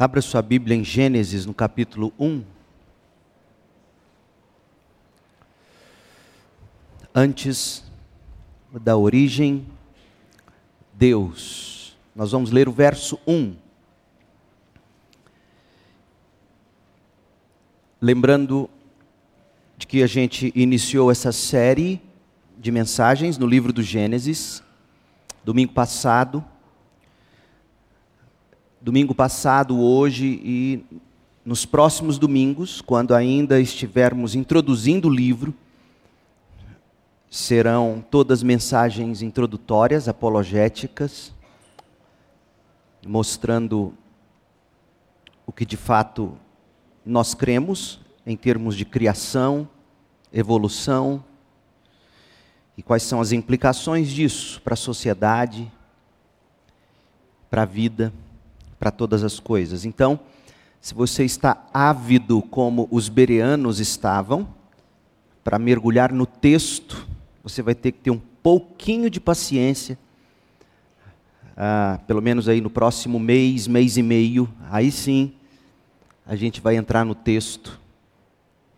[0.00, 2.44] Abra sua Bíblia em Gênesis, no capítulo 1.
[7.12, 7.82] Antes
[8.80, 9.66] da origem,
[10.92, 11.98] Deus.
[12.14, 13.56] Nós vamos ler o verso 1.
[18.00, 18.70] Lembrando
[19.76, 22.00] de que a gente iniciou essa série
[22.56, 24.62] de mensagens no livro do Gênesis,
[25.42, 26.44] domingo passado
[28.80, 30.84] domingo passado, hoje e
[31.44, 35.52] nos próximos domingos, quando ainda estivermos introduzindo o livro,
[37.30, 41.32] serão todas mensagens introdutórias, apologéticas,
[43.06, 43.92] mostrando
[45.46, 46.36] o que de fato
[47.04, 49.68] nós cremos em termos de criação,
[50.32, 51.24] evolução
[52.76, 55.70] e quais são as implicações disso para a sociedade,
[57.50, 58.12] para a vida
[58.78, 59.84] para todas as coisas.
[59.84, 60.20] Então,
[60.80, 64.48] se você está ávido como os bereanos estavam,
[65.42, 67.06] para mergulhar no texto,
[67.42, 69.98] você vai ter que ter um pouquinho de paciência.
[71.56, 75.32] Ah, pelo menos aí no próximo mês, mês e meio, aí sim
[76.26, 77.80] a gente vai entrar no texto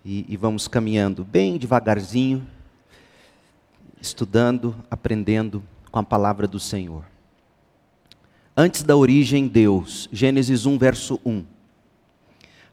[0.04, 2.46] e, e vamos caminhando bem devagarzinho,
[4.00, 7.04] estudando, aprendendo com a palavra do Senhor.
[8.56, 10.08] Antes da origem, Deus.
[10.12, 11.44] Gênesis 1, verso 1.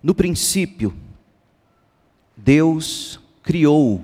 [0.02, 0.94] No princípio,
[2.36, 4.04] Deus criou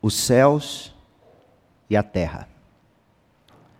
[0.00, 0.94] os céus
[1.88, 2.48] e a terra.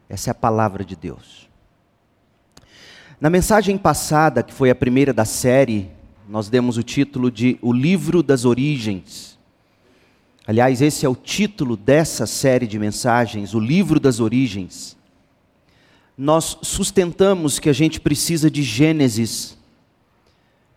[0.08, 1.48] Essa é a palavra de Deus.
[3.20, 5.90] Na mensagem passada, que foi a primeira da série,
[6.28, 9.38] nós demos o título de O Livro das Origens.
[10.46, 14.96] Aliás, esse é o título dessa série de mensagens, O Livro das Origens
[16.22, 19.58] nós sustentamos que a gente precisa de Gênesis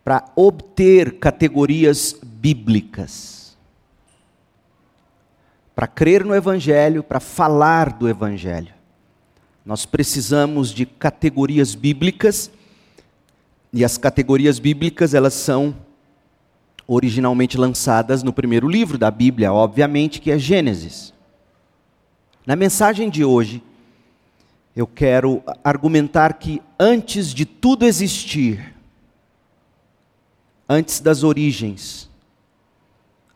[0.03, 3.55] para obter categorias bíblicas.
[5.75, 8.73] Para crer no Evangelho, para falar do Evangelho.
[9.63, 12.49] Nós precisamos de categorias bíblicas,
[13.71, 15.75] e as categorias bíblicas, elas são
[16.87, 21.13] originalmente lançadas no primeiro livro da Bíblia, obviamente, que é Gênesis.
[22.47, 23.61] Na mensagem de hoje,
[24.75, 28.75] eu quero argumentar que antes de tudo existir,
[30.67, 32.09] antes das origens,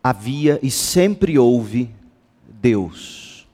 [0.04, 1.90] havia e sempre houve
[2.46, 3.48] Deus.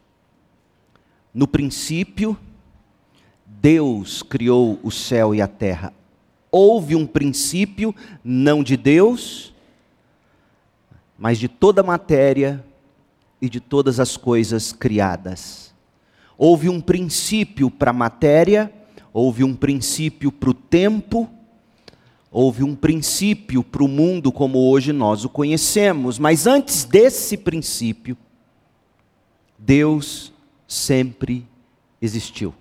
[1.31, 2.35] No princípio,
[3.45, 5.93] Deus criou o céu e a terra.
[6.51, 7.93] Houve um princípio,
[8.23, 9.53] não de Deus,
[11.17, 12.63] mas de toda a matéria
[13.41, 15.64] e de todas as coisas criadas.
[16.37, 18.71] Houve um princípio para a matéria,
[19.13, 21.29] houve um princípio para o tempo,
[22.29, 28.17] houve um princípio para o mundo como hoje nós o conhecemos, mas antes desse princípio,
[29.57, 30.33] Deus
[30.67, 31.47] sempre
[32.01, 32.53] existiu.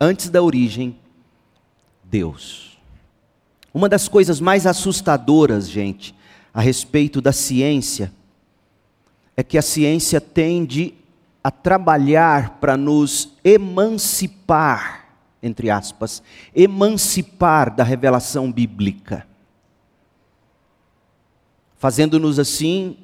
[0.00, 0.96] Antes da origem,
[2.02, 2.78] Deus.
[3.72, 6.14] Uma das coisas mais assustadoras, gente,
[6.52, 8.12] a respeito da ciência,
[9.36, 10.94] é que a ciência tende
[11.42, 15.06] a trabalhar para nos emancipar,
[15.42, 16.22] entre aspas,
[16.54, 19.26] emancipar da revelação bíblica.
[21.76, 22.98] Fazendo-nos assim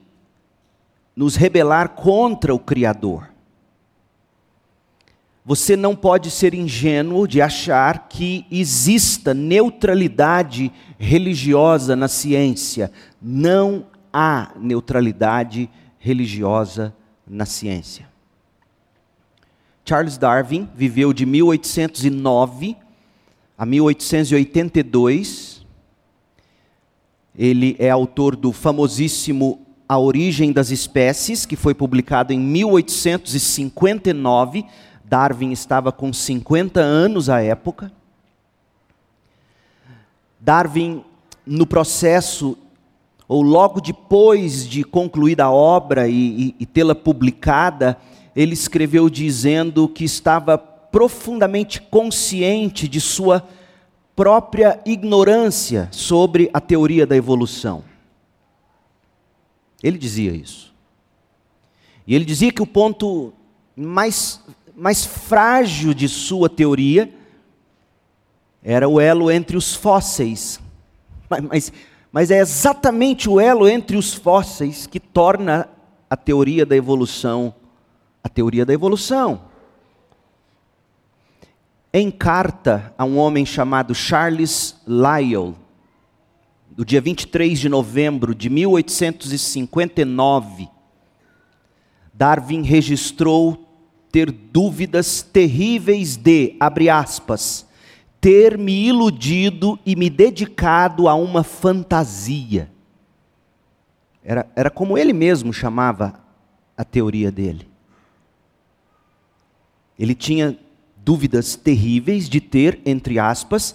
[1.15, 3.31] nos rebelar contra o Criador.
[5.47, 12.91] Você não pode ser ingênuo de achar que exista neutralidade religiosa na ciência.
[13.23, 16.95] Não há neutralidade religiosa
[17.27, 18.16] na ciência.
[19.89, 22.77] Charles Darwin viveu de 1809
[23.57, 25.65] a 1882.
[27.39, 34.65] Ele é autor do famosíssimo A Origem das Espécies, que foi publicado em 1859.
[35.05, 37.93] Darwin estava com 50 anos à época.
[40.41, 41.05] Darwin,
[41.47, 42.59] no processo,
[43.29, 47.97] ou logo depois de concluída a obra e, e, e tê-la publicada,
[48.37, 53.49] ele escreveu dizendo que estava profundamente consciente de sua
[54.15, 57.83] própria ignorância sobre a teoria da evolução.
[59.83, 60.75] Ele dizia isso.
[62.07, 63.33] E ele dizia que o ponto
[63.75, 64.43] mais,
[64.77, 67.13] mais frágil de sua teoria
[68.63, 70.61] era o elo entre os fósseis.
[71.29, 71.73] Mas, mas,
[72.13, 75.69] mas é exatamente o elo entre os fósseis que torna
[76.09, 77.55] a teoria da evolução
[78.27, 79.43] a teoria da evolução.
[81.93, 85.55] Em carta a um homem chamado Charles Lyell,
[86.69, 90.69] do dia 23 de novembro de 1859,
[92.13, 93.65] Darwin registrou
[94.11, 97.65] ter dúvidas terríveis de, abre aspas,
[98.21, 102.69] ter me iludido e me dedicado a uma fantasia.
[104.25, 106.19] Era, era como ele mesmo chamava
[106.77, 107.76] a teoria dele.
[109.99, 110.57] Ele tinha
[110.97, 113.75] dúvidas terríveis de ter, entre aspas,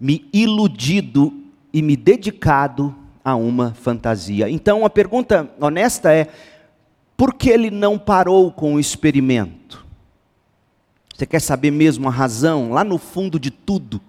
[0.00, 1.32] me iludido
[1.72, 2.94] e me dedicado
[3.24, 4.48] a uma fantasia.
[4.48, 6.28] Então a pergunta honesta é:
[7.16, 9.84] por que ele não parou com o experimento?
[11.14, 12.72] Você quer saber mesmo a razão?
[12.72, 14.00] Lá no fundo de tudo.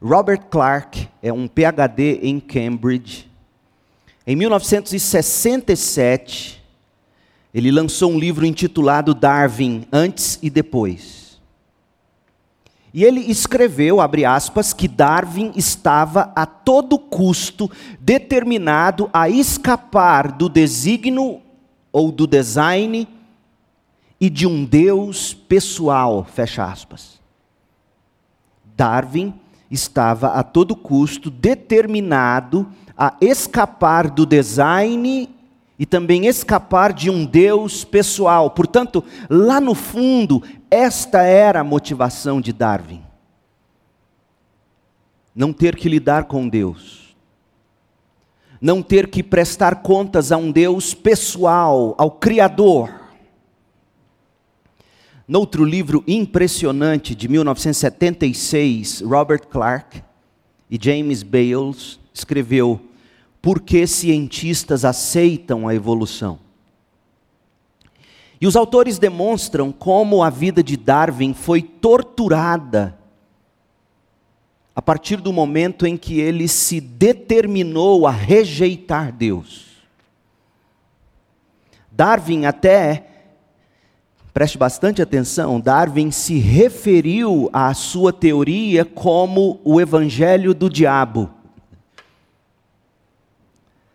[0.00, 3.26] Robert Clark é um PhD em Cambridge.
[4.26, 6.61] Em 1967,
[7.54, 11.40] ele lançou um livro intitulado Darwin Antes e Depois.
[12.94, 20.48] E ele escreveu, abre aspas, que Darwin estava a todo custo determinado a escapar do
[20.48, 21.40] desígnio
[21.90, 23.08] ou do design
[24.20, 27.20] e de um Deus pessoal, fecha aspas.
[28.76, 29.34] Darwin
[29.70, 35.28] estava a todo custo determinado a escapar do design
[35.78, 38.50] e também escapar de um Deus pessoal.
[38.50, 43.02] Portanto, lá no fundo, esta era a motivação de Darwin.
[45.34, 47.02] Não ter que lidar com Deus
[48.62, 52.94] não ter que prestar contas a um Deus pessoal, ao Criador.
[55.26, 60.00] Noutro livro impressionante de 1976, Robert Clark
[60.70, 62.80] e James Bales escreveu
[63.42, 66.38] Por que cientistas aceitam a evolução?
[68.40, 72.98] E os autores demonstram como a vida de Darwin foi torturada
[74.74, 79.66] a partir do momento em que ele se determinou a rejeitar Deus.
[81.90, 83.06] Darwin até,
[84.32, 91.41] preste bastante atenção, Darwin se referiu à sua teoria como o evangelho do diabo.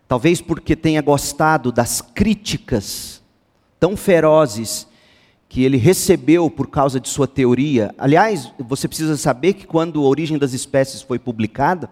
[0.08, 3.22] Talvez porque tenha gostado das críticas
[3.78, 4.88] tão ferozes
[5.48, 7.94] que ele recebeu por causa de sua teoria.
[7.98, 11.90] Aliás, você precisa saber que quando A Origem das Espécies foi publicada,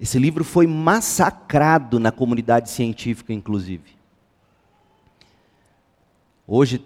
[0.00, 3.96] esse livro foi massacrado na comunidade científica, inclusive.
[6.46, 6.84] Hoje,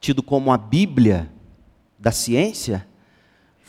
[0.00, 1.30] tido como a Bíblia
[1.98, 2.86] da ciência,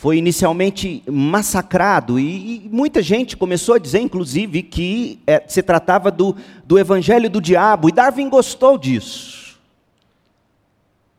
[0.01, 6.09] foi inicialmente massacrado e, e, muita gente começou a dizer, inclusive, que é, se tratava
[6.09, 9.59] do, do evangelho do diabo, e Darwin gostou disso.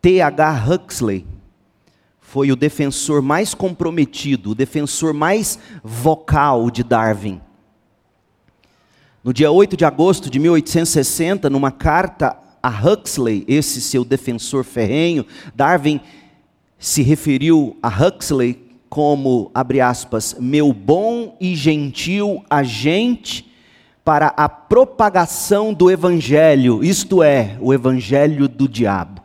[0.00, 0.64] T.H.
[0.68, 1.24] Huxley
[2.20, 7.40] foi o defensor mais comprometido, o defensor mais vocal de Darwin.
[9.22, 15.24] No dia 8 de agosto de 1860, numa carta a Huxley, esse seu defensor ferrenho,
[15.54, 16.00] Darwin
[16.80, 18.61] se referiu a Huxley
[18.92, 23.50] como, abre aspas, meu bom e gentil agente
[24.04, 29.22] para a propagação do evangelho, isto é, o evangelho do diabo.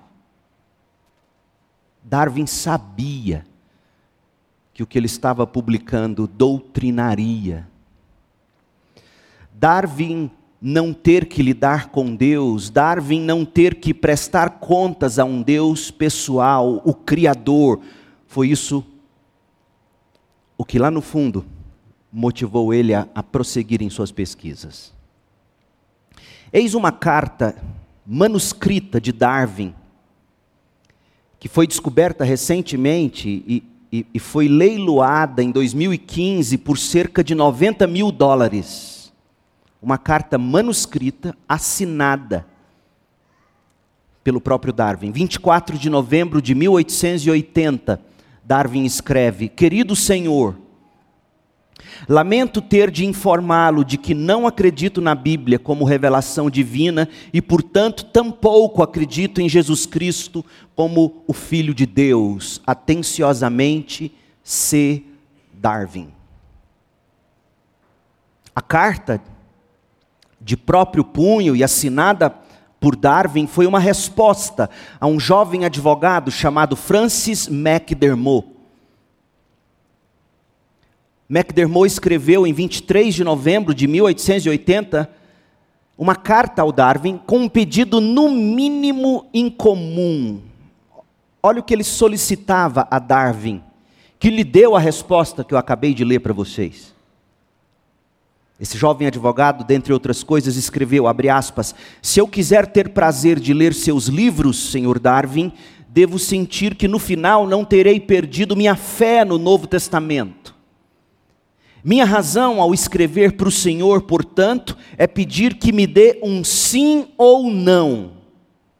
[2.01, 3.45] Darwin sabia
[4.73, 7.67] que o que ele estava publicando doutrinaria.
[9.53, 10.31] Darwin
[10.61, 15.91] não ter que lidar com Deus, Darwin não ter que prestar contas a um Deus
[15.91, 17.81] pessoal, o Criador,
[18.27, 18.81] foi isso
[20.57, 21.45] o que lá no fundo
[22.11, 24.93] motivou ele a, a prosseguir em suas pesquisas.
[26.51, 27.55] Eis uma carta
[28.05, 29.75] manuscrita de Darwin
[31.39, 37.85] que foi descoberta recentemente e, e, e foi leiloada em 2015 por cerca de 90
[37.85, 39.13] mil dólares.
[39.81, 42.45] Uma carta manuscrita, assinada
[44.23, 45.11] pelo próprio Darwin.
[45.11, 48.01] 24 de novembro de 1880,
[48.47, 50.55] Darwin escreve: Querido Senhor,
[52.07, 58.05] Lamento ter de informá-lo de que não acredito na Bíblia como revelação divina e, portanto,
[58.05, 62.61] tampouco acredito em Jesus Cristo como o Filho de Deus.
[62.65, 64.13] Atenciosamente,
[64.43, 65.03] C.
[65.53, 66.09] Darwin.
[68.55, 69.21] A carta,
[70.39, 72.33] de próprio punho e assinada
[72.79, 74.69] por Darwin, foi uma resposta
[74.99, 78.57] a um jovem advogado chamado Francis McDermott
[81.29, 85.09] McDermott escreveu em 23 de novembro de 1880
[85.97, 90.41] uma carta ao Darwin com um pedido no mínimo incomum.
[91.43, 93.61] Olha o que ele solicitava a Darwin,
[94.17, 96.95] que lhe deu a resposta que eu acabei de ler para vocês.
[98.59, 103.53] Esse jovem advogado, dentre outras coisas, escreveu, abre aspas, se eu quiser ter prazer de
[103.53, 105.53] ler seus livros, senhor Darwin,
[105.89, 110.55] devo sentir que no final não terei perdido minha fé no Novo Testamento.
[111.83, 117.07] Minha razão ao escrever para o Senhor, portanto, é pedir que me dê um sim
[117.17, 118.13] ou não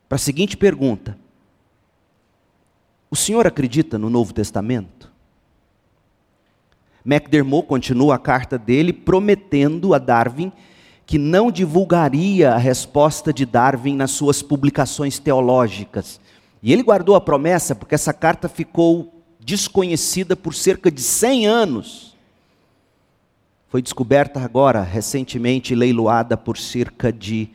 [0.10, 1.18] para a seguinte pergunta:
[3.10, 5.07] O senhor acredita no Novo Testamento?
[7.08, 10.52] McDermott continua a carta dele prometendo a Darwin
[11.06, 16.20] que não divulgaria a resposta de Darwin nas suas publicações teológicas.
[16.62, 22.18] E ele guardou a promessa porque essa carta ficou desconhecida por cerca de 100 anos.
[23.70, 27.50] Foi descoberta agora, recentemente leiloada por cerca de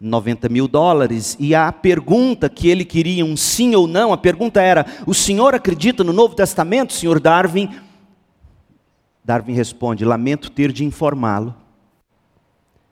[0.00, 1.36] 90 mil dólares.
[1.38, 5.54] E a pergunta que ele queria, um sim ou não, a pergunta era: O senhor
[5.54, 7.70] acredita no Novo Testamento, senhor Darwin?
[9.28, 11.54] Darwin responde: Lamento ter de informá-lo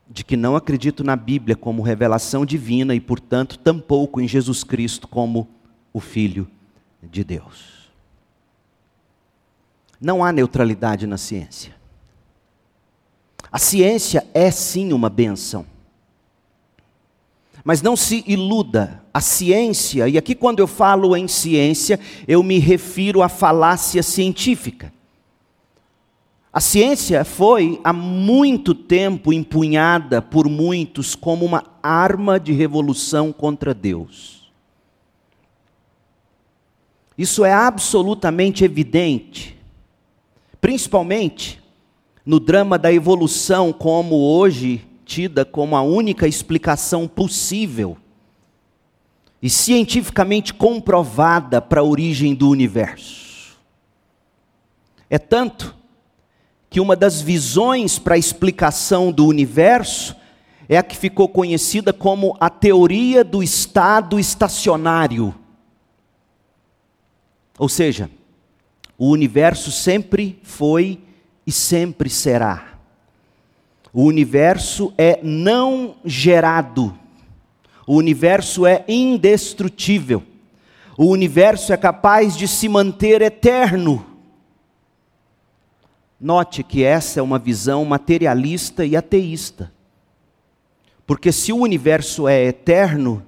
[0.07, 5.09] de que não acredito na Bíblia como revelação divina e, portanto, tampouco em Jesus Cristo
[5.09, 5.49] como
[5.95, 6.47] o Filho
[7.03, 7.91] de Deus.
[9.99, 11.75] Não há neutralidade na ciência.
[13.51, 15.65] A ciência é sim uma benção.
[17.65, 22.59] Mas não se iluda, a ciência, e aqui quando eu falo em ciência, eu me
[22.59, 24.93] refiro à falácia científica.
[26.57, 33.75] A ciência foi há muito tempo empunhada por muitos como uma arma de revolução contra
[33.75, 34.51] Deus.
[37.19, 39.55] Isso é absolutamente evidente,
[40.59, 41.63] principalmente
[42.25, 47.99] no drama da evolução, como hoje tida como a única explicação possível
[49.43, 53.59] e cientificamente comprovada para a origem do universo.
[55.11, 55.76] É tanto
[56.69, 60.17] que uma das visões para a explicação do universo
[60.69, 65.35] é a que ficou conhecida como a teoria do estado estacionário.
[67.59, 68.11] Ou seja,
[68.99, 71.01] o universo sempre foi
[71.47, 72.79] e sempre será.
[73.93, 76.99] O universo é não gerado.
[77.87, 80.23] O universo é indestrutível.
[80.99, 84.05] O universo é capaz de se manter eterno.
[86.19, 89.73] Note que essa é uma visão materialista e ateísta.
[91.07, 93.23] Porque se o universo é eterno,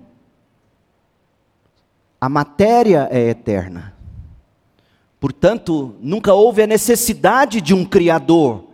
[2.20, 3.94] a matéria é eterna.
[5.20, 8.64] Portanto, nunca houve a necessidade de um Criador.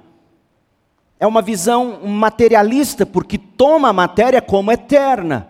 [1.19, 5.49] É uma visão materialista, porque toma a matéria como eterna.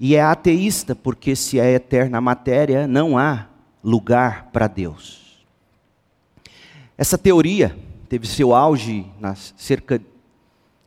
[0.00, 3.46] E é ateísta, porque se é eterna a matéria, não há
[3.82, 5.27] lugar para Deus.
[6.98, 7.78] Essa teoria
[8.08, 10.02] teve seu auge na cerca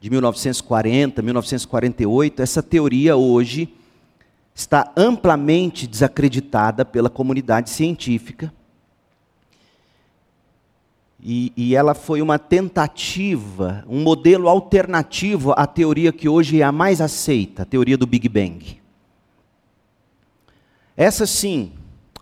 [0.02, 2.42] de 1940, 1948.
[2.42, 3.74] Essa teoria hoje
[4.54, 8.54] está amplamente desacreditada pela comunidade científica.
[11.24, 16.74] E, e, ela foi uma tentativa, um modelo alternativo à teoria que hoje é a
[16.74, 18.82] mais aceita, a teoria do Big Bang.
[20.98, 21.72] Essa sim,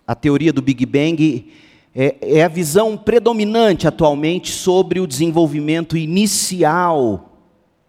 [0.06, 1.50] a teoria do Big Bang
[1.94, 7.36] é, é a visão predominante atualmente sobre o desenvolvimento inicial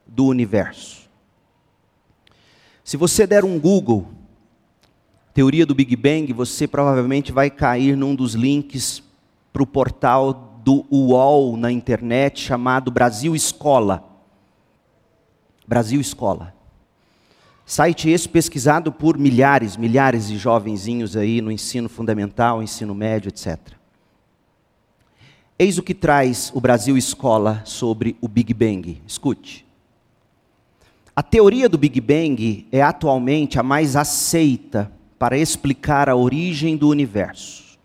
[0.08, 1.02] do universo.
[2.84, 4.08] Se você der um Google,
[5.34, 9.04] teoria do Big Bang, você provavelmente vai cair num dos links
[9.54, 14.04] para o portal do UOL na internet chamado Brasil Escola.
[15.68, 16.54] Brasil Escola.
[17.66, 23.81] Site esse pesquisado por milhares, milhares de jovenzinhos aí no ensino fundamental, ensino médio, etc.
[25.62, 29.00] Eis o que traz o Brasil Escola sobre o Big Bang.
[29.06, 29.64] Escute.
[31.16, 36.90] A teoria do Big Bang é atualmente a mais aceita para explicar a origem do
[36.90, 37.78] universo.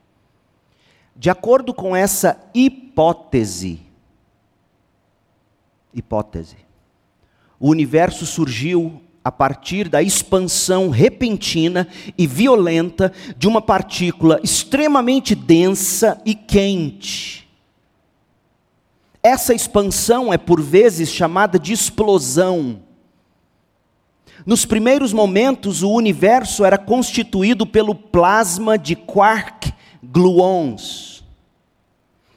[1.14, 3.80] De acordo com essa hipótese,
[5.92, 6.56] hipótese,
[7.60, 16.18] o universo surgiu a partir da expansão repentina e violenta de uma partícula extremamente densa
[16.24, 17.44] e quente
[19.26, 22.80] essa expansão é por vezes chamada de explosão.
[24.44, 31.24] Nos primeiros momentos, o universo era constituído pelo plasma de quark gluons.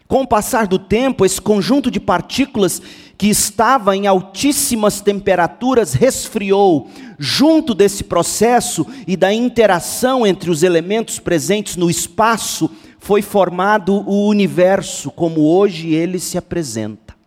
[0.08, 2.82] Com o passar do tempo, esse conjunto de partículas
[3.16, 6.90] que estava em altíssimas temperaturas resfriou.
[7.20, 14.28] Junto desse processo e da interação entre os elementos presentes no espaço, foi formado o
[14.28, 17.18] universo como hoje ele se apresenta.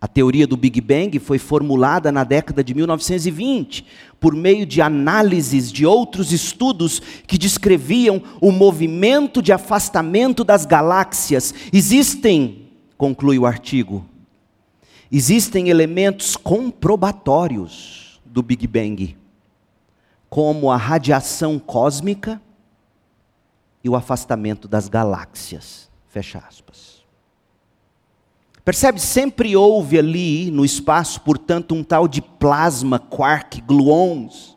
[0.00, 3.84] A teoria do Big Bang foi formulada na década de 1920,
[4.18, 11.52] por meio de análises de outros estudos que descreviam o movimento de afastamento das galáxias.
[11.70, 14.06] Existem, conclui o artigo,
[15.12, 19.16] existem elementos comprobatórios do Big Bang,
[20.30, 22.40] como a radiação cósmica
[23.82, 25.90] e o afastamento das galáxias.
[26.08, 27.04] Fecha aspas.
[28.64, 29.00] Percebe?
[29.00, 34.56] Sempre houve ali no espaço, portanto, um tal de plasma, quark, gluons,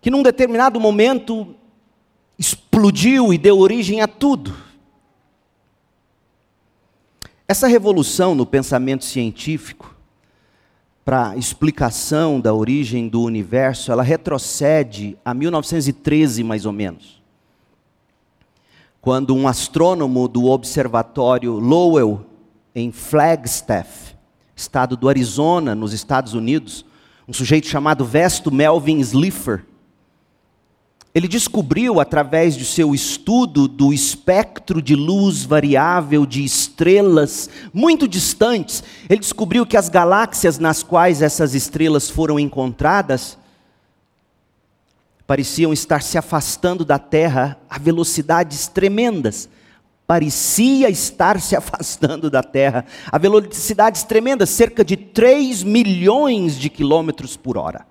[0.00, 1.54] que num determinado momento
[2.38, 4.54] explodiu e deu origem a tudo.
[7.48, 9.97] Essa revolução no pensamento científico,
[11.08, 17.22] para explicação da origem do universo, ela retrocede a 1913 mais ou menos.
[19.00, 22.26] Quando um astrônomo do observatório Lowell,
[22.74, 24.14] em Flagstaff,
[24.54, 26.84] estado do Arizona, nos Estados Unidos,
[27.26, 29.64] um sujeito chamado Vesto Melvin Slipher,
[31.18, 38.84] ele descobriu, através de seu estudo do espectro de luz variável de estrelas muito distantes,
[39.10, 43.36] ele descobriu que as galáxias nas quais essas estrelas foram encontradas
[45.26, 49.48] pareciam estar se afastando da terra a velocidades tremendas.
[50.06, 57.36] Parecia estar se afastando da terra a velocidades tremendas, cerca de 3 milhões de quilômetros
[57.36, 57.84] por hora.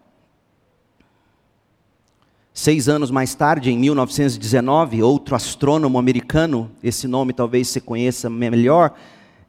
[2.60, 8.96] Seis anos mais tarde, em 1919, outro astrônomo americano, esse nome talvez você conheça melhor,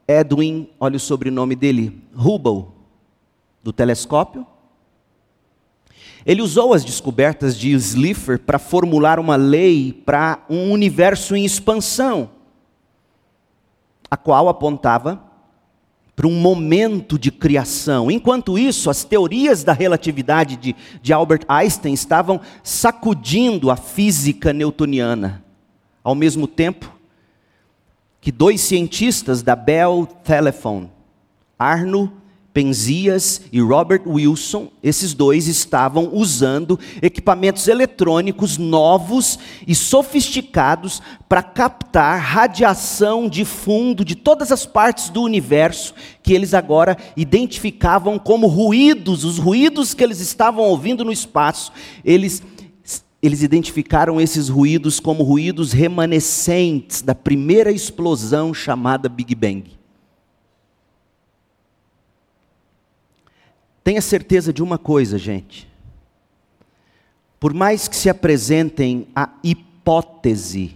[0.07, 2.67] Edwin, olha o sobrenome dele, Hubble,
[3.63, 4.45] do telescópio,
[6.23, 12.29] ele usou as descobertas de Slipher para formular uma lei para um universo em expansão,
[14.11, 15.19] a qual apontava
[16.19, 18.11] para um momento de criação.
[18.11, 25.41] Enquanto isso, as teorias da relatividade de, de Albert Einstein estavam sacudindo a física newtoniana.
[26.03, 26.93] Ao mesmo tempo
[28.19, 30.91] que dois cientistas da Bell Telephone,
[31.57, 32.11] Arno
[32.59, 42.19] Penzias e Robert Wilson, esses dois estavam usando equipamentos eletrônicos novos e sofisticados para captar
[42.19, 49.23] radiação de fundo de todas as partes do universo que eles agora identificavam como ruídos,
[49.23, 51.71] os ruídos que eles estavam ouvindo no espaço.
[52.03, 52.43] Eles
[53.21, 59.78] eles identificaram esses ruídos como ruídos remanescentes da primeira explosão chamada Big Bang.
[63.83, 65.69] Tenha certeza de uma coisa, gente.
[67.39, 70.75] Por mais que se apresentem a hipótese,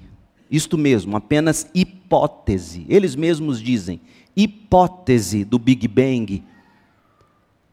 [0.49, 3.99] isto mesmo, apenas hipótese, eles mesmos dizem,
[4.35, 6.43] hipótese do Big Bang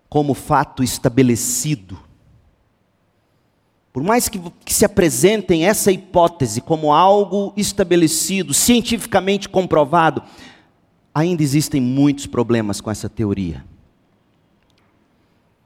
[0.09, 1.99] como fato estabelecido.
[3.93, 10.23] Por mais que, que, se apresentem essa hipótese como algo estabelecido, cientificamente comprovado,
[11.15, 13.65] ainda existem muitos problemas com essa teoria.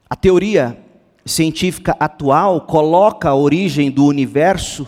[0.08, 0.78] A teoria
[1.24, 4.86] científica atual coloca a origem do universo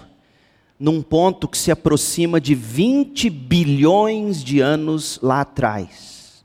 [0.78, 6.44] num ponto que se aproxima de 20 bilhões de anos lá atrás.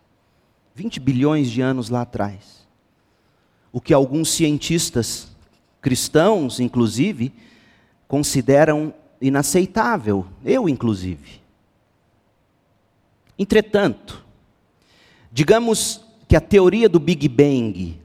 [0.74, 2.66] 20 bilhões de anos lá atrás.
[3.74, 5.30] O que alguns cientistas
[5.82, 7.34] cristãos, inclusive,
[8.08, 11.42] consideram inaceitável, eu inclusive.
[13.38, 14.24] Entretanto,
[15.32, 18.01] digamos que a teoria do Big Bang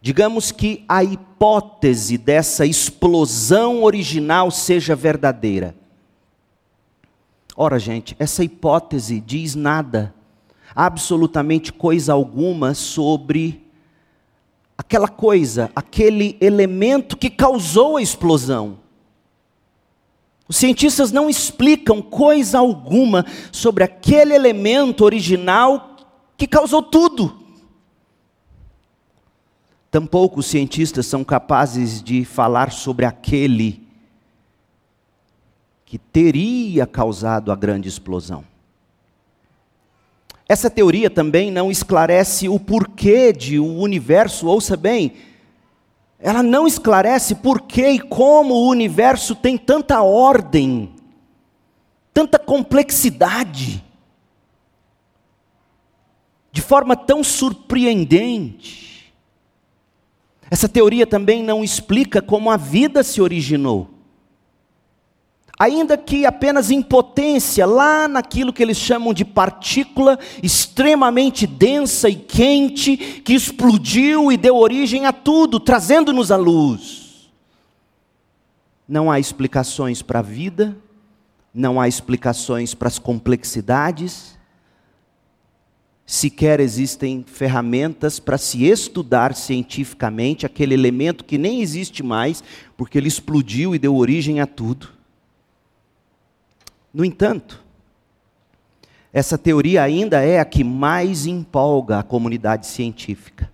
[0.00, 5.74] Digamos que a hipótese dessa explosão original seja verdadeira.
[7.56, 10.14] Ora, gente, essa hipótese diz nada,
[10.74, 13.66] absolutamente coisa alguma sobre
[14.76, 18.78] aquela coisa, aquele elemento que causou a explosão.
[20.46, 25.96] Os cientistas não explicam coisa alguma sobre aquele elemento original
[26.36, 27.47] que causou tudo.
[29.90, 33.86] Tampouco os cientistas são capazes de falar sobre aquele
[35.86, 38.44] que teria causado a grande explosão.
[40.46, 45.14] Essa teoria também não esclarece o porquê de o universo, ouça bem,
[46.18, 50.94] ela não esclarece porquê e como o universo tem tanta ordem,
[52.12, 53.84] tanta complexidade,
[56.50, 58.97] de forma tão surpreendente.
[60.50, 63.88] Essa teoria também não explica como a vida se originou.
[65.58, 72.14] ainda que apenas em potência, lá naquilo que eles chamam de partícula extremamente densa e
[72.14, 77.28] quente, que explodiu e deu origem a tudo, trazendo-nos a luz.
[78.86, 80.76] Não há explicações para a vida,
[81.52, 84.37] não há explicações para as complexidades,
[86.10, 92.42] sequer existem ferramentas para se estudar cientificamente aquele elemento que nem existe mais,
[92.78, 94.88] porque ele explodiu e deu origem a tudo.
[96.94, 97.62] No entanto,
[99.12, 103.52] essa teoria ainda é a que mais empolga a comunidade científica.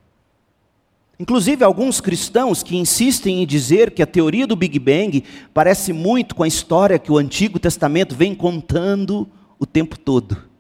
[1.19, 6.37] Inclusive, alguns cristãos que insistem em dizer que a teoria do Big Bang parece muito
[6.37, 10.54] com a história que o Antigo Testamento vem contando o tempo todo.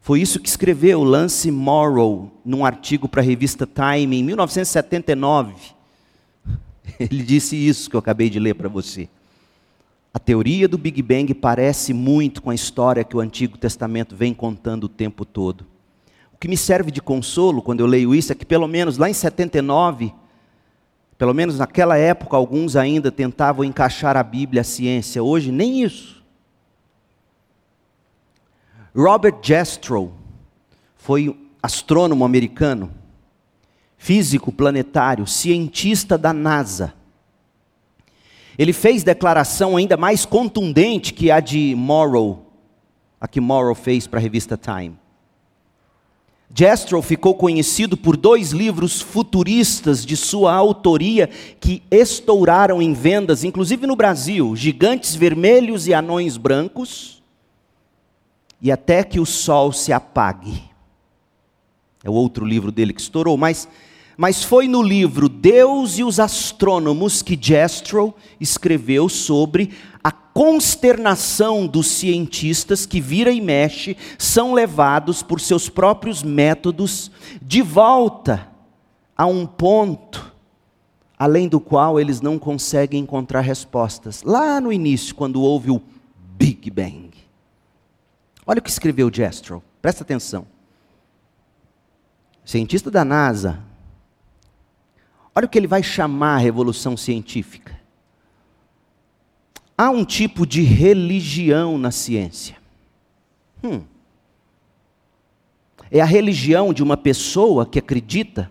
[0.00, 5.54] Foi isso que escreveu Lance Morrow num artigo para a revista Time em 1979.
[6.98, 9.08] Ele disse isso que eu acabei de ler para você.
[10.12, 14.32] A teoria do Big Bang parece muito com a história que o Antigo Testamento vem
[14.32, 15.66] contando o tempo todo.
[16.32, 19.08] O que me serve de consolo quando eu leio isso é que, pelo menos lá
[19.08, 20.12] em 79,
[21.16, 25.22] pelo menos naquela época, alguns ainda tentavam encaixar a Bíblia à ciência.
[25.22, 26.19] Hoje, nem isso.
[28.94, 30.12] Robert Jastrow
[30.96, 32.90] foi astrônomo americano,
[33.96, 36.94] físico planetário, cientista da NASA.
[38.58, 42.46] Ele fez declaração ainda mais contundente que a de Morrow,
[43.20, 44.98] a que Morrow fez para a revista Time.
[46.52, 51.28] Jastrow ficou conhecido por dois livros futuristas de sua autoria
[51.60, 57.19] que estouraram em vendas, inclusive no Brasil: Gigantes Vermelhos e Anões Brancos,
[58.60, 60.62] e Até que o Sol se Apague.
[62.02, 63.68] É o outro livro dele que estourou, mas
[64.16, 69.70] mas foi no livro Deus e os Astrônomos que Jastrow escreveu sobre
[70.04, 77.62] a consternação dos cientistas que vira e mexe são levados por seus próprios métodos de
[77.62, 78.46] volta
[79.16, 80.30] a um ponto
[81.18, 84.22] além do qual eles não conseguem encontrar respostas.
[84.22, 85.82] Lá no início, quando houve o
[86.36, 87.09] Big Bang.
[88.50, 90.44] Olha o que escreveu Jastrow, presta atenção.
[92.44, 93.62] Cientista da NASA,
[95.34, 97.78] Olha o que ele vai chamar a revolução científica.
[99.76, 102.56] Há um tipo de religião na ciência.
[103.62, 103.82] Hum.
[105.90, 108.50] É a religião de uma pessoa que acredita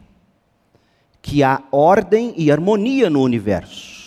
[1.21, 3.98] que há ordem e harmonia no universo.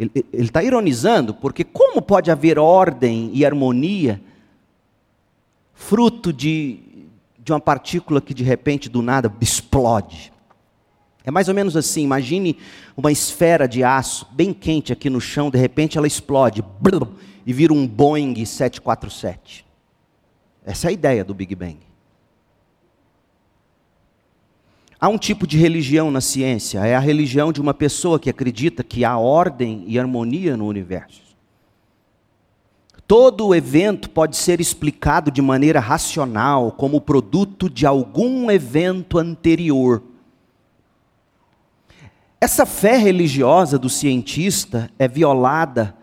[0.00, 4.20] Ele está ironizando, porque como pode haver ordem e harmonia
[5.74, 6.90] fruto de
[7.42, 10.32] de uma partícula que de repente do nada explode.
[11.24, 12.56] É mais ou menos assim, imagine
[12.96, 16.64] uma esfera de aço bem quente aqui no chão, de repente ela explode
[17.46, 19.66] e vira um Boeing 747.
[20.64, 21.78] Essa é a ideia do Big Bang.
[25.00, 28.84] Há um tipo de religião na ciência, é a religião de uma pessoa que acredita
[28.84, 31.22] que há ordem e harmonia no universo.
[33.06, 40.02] Todo evento pode ser explicado de maneira racional, como produto de algum evento anterior.
[42.38, 45.96] Essa fé religiosa do cientista é violada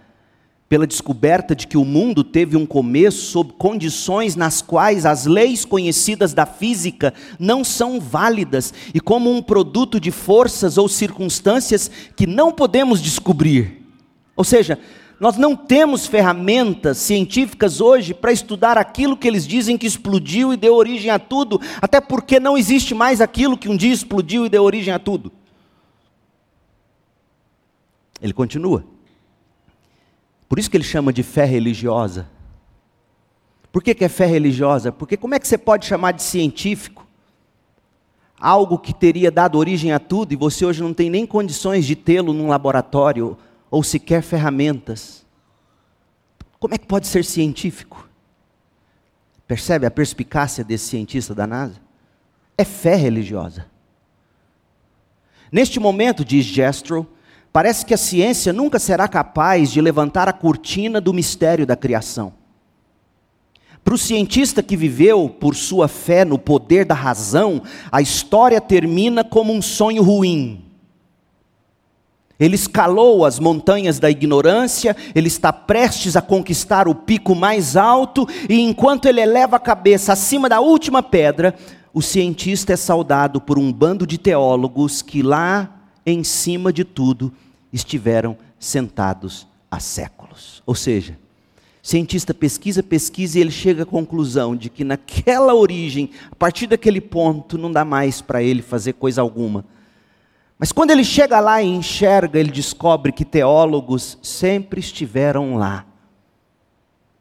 [0.70, 5.64] pela descoberta de que o mundo teve um começo sob condições nas quais as leis
[5.64, 12.28] conhecidas da física não são válidas e como um produto de forças ou circunstâncias que
[12.28, 13.82] não podemos descobrir.
[14.36, 14.78] Ou seja,
[15.20, 20.58] nós não temos ferramentas científicas hoje para estudar aquilo que eles dizem que explodiu e
[20.58, 24.50] deu origem a tudo, até porque não existe mais aquilo que um dia explodiu e
[24.50, 25.32] deu origem a tudo.
[28.22, 28.97] Ele continua.
[30.48, 32.28] Por isso que ele chama de fé religiosa.
[33.72, 34.92] Por que, que é fé religiosa?
[34.92, 37.08] Porque como é que você pode chamar de científico
[38.40, 41.96] algo que teria dado origem a tudo e você hoje não tem nem condições de
[41.96, 43.38] tê-lo num laboratório
[43.70, 45.26] ou sequer ferramentas.
[46.60, 48.08] Como é que pode ser científico?
[49.48, 51.80] Percebe a perspicácia desse cientista da NASA?
[52.58, 53.66] É fé religiosa.
[55.52, 57.08] Neste momento, diz Jastrow,
[57.58, 62.32] parece que a ciência nunca será capaz de levantar a cortina do mistério da criação.
[63.84, 69.24] Para o cientista que viveu por sua fé no poder da razão, a história termina
[69.24, 70.66] como um sonho ruim
[72.40, 78.28] ele escalou as montanhas da ignorância, ele está prestes a conquistar o pico mais alto,
[78.48, 81.56] e enquanto ele eleva a cabeça acima da última pedra,
[81.92, 87.34] o cientista é saudado por um bando de teólogos que lá em cima de tudo
[87.72, 90.62] estiveram sentados há séculos.
[90.66, 91.18] Ou seja,
[91.82, 97.02] cientista pesquisa, pesquisa e ele chega à conclusão de que naquela origem, a partir daquele
[97.02, 99.64] ponto, não dá mais para ele fazer coisa alguma.
[100.60, 105.86] Mas quando ele chega lá e enxerga, ele descobre que teólogos sempre estiveram lá,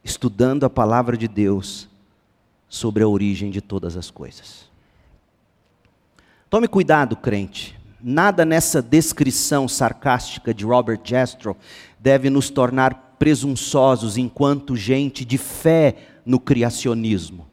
[0.03, 1.89] estudando a palavra de Deus
[2.69, 4.71] sobre a origem de todas as coisas.
[6.49, 7.76] Tome cuidado, crente.
[8.09, 11.57] Nada nessa descrição sarcástica de Robert Jastrow
[11.99, 17.49] deve nos tornar presunçosos enquanto gente de fé no criacionismo.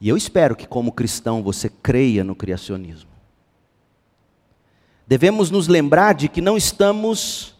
[0.00, 3.10] E eu espero que, como cristão, você creia no criacionismo.
[5.06, 7.54] Devemos nos lembrar de que não estamos,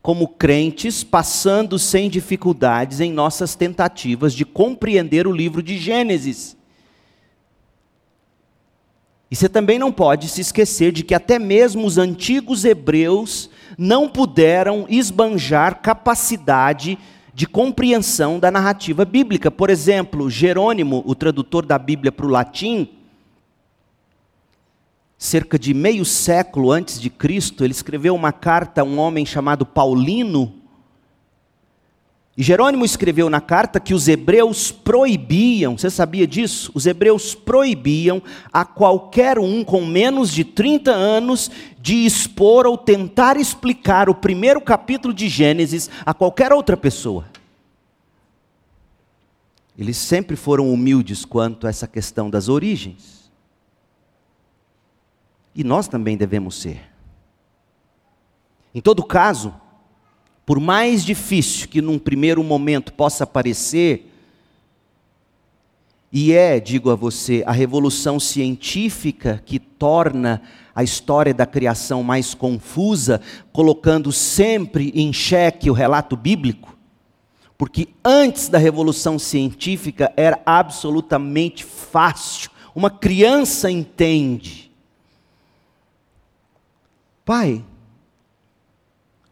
[0.00, 6.55] como crentes, passando sem dificuldades em nossas tentativas de compreender o livro de Gênesis.
[9.30, 14.08] E você também não pode se esquecer de que até mesmo os antigos hebreus não
[14.08, 16.96] puderam esbanjar capacidade
[17.34, 19.50] de compreensão da narrativa bíblica.
[19.50, 22.88] Por exemplo, Jerônimo, o tradutor da Bíblia para o latim,
[25.18, 29.66] cerca de meio século antes de Cristo, ele escreveu uma carta a um homem chamado
[29.66, 30.54] Paulino,
[32.36, 36.70] e Jerônimo escreveu na carta que os hebreus proibiam, você sabia disso?
[36.74, 38.22] Os hebreus proibiam
[38.52, 44.60] a qualquer um com menos de 30 anos de expor ou tentar explicar o primeiro
[44.60, 47.24] capítulo de Gênesis a qualquer outra pessoa.
[49.78, 53.30] Eles sempre foram humildes quanto a essa questão das origens.
[55.54, 56.82] E nós também devemos ser.
[58.74, 59.54] Em todo caso,
[60.46, 64.12] por mais difícil que num primeiro momento possa parecer,
[66.12, 70.40] e é, digo a você, a revolução científica que torna
[70.72, 73.20] a história da criação mais confusa,
[73.52, 76.78] colocando sempre em xeque o relato bíblico,
[77.58, 84.70] porque antes da revolução científica era absolutamente fácil, uma criança entende.
[87.24, 87.64] Pai,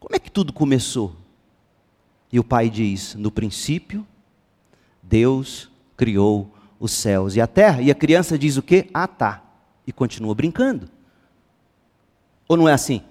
[0.05, 1.15] como é que tudo começou?
[2.31, 4.05] E o pai diz: No princípio,
[5.01, 7.81] Deus criou os céus e a terra.
[7.81, 8.87] E a criança diz o quê?
[8.93, 9.41] Ah, tá.
[9.85, 10.87] E continua brincando.
[12.47, 13.01] Ou não é assim?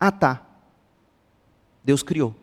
[0.00, 0.42] Ah, tá.
[1.84, 2.34] Deus criou.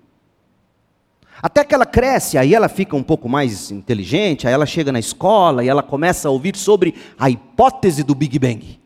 [1.43, 4.99] Até que ela cresce, aí ela fica um pouco mais inteligente, aí ela chega na
[4.99, 8.79] escola e ela começa a ouvir sobre a hipótese do Big Bang.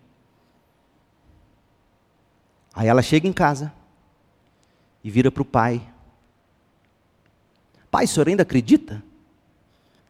[2.74, 3.72] Aí ela chega em casa
[5.06, 5.88] e vira para o pai.
[7.92, 9.04] Pai, o senhor ainda acredita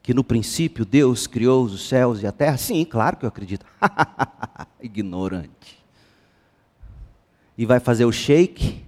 [0.01, 2.55] que no princípio Deus criou os céus e a terra?
[2.55, 3.65] Sim, claro que eu acredito.
[4.81, 5.83] Ignorante.
[7.57, 8.85] E vai fazer o shake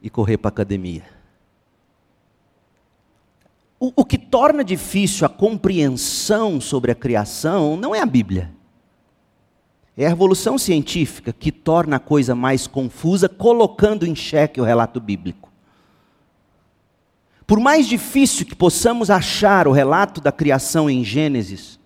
[0.00, 1.04] e correr para a academia.
[3.78, 8.50] O, o que torna difícil a compreensão sobre a criação não é a Bíblia.
[9.96, 15.00] É a revolução científica que torna a coisa mais confusa, colocando em xeque o relato
[15.00, 15.50] bíblico.
[17.46, 21.78] Por mais difícil que possamos achar o relato da criação em Gênesis,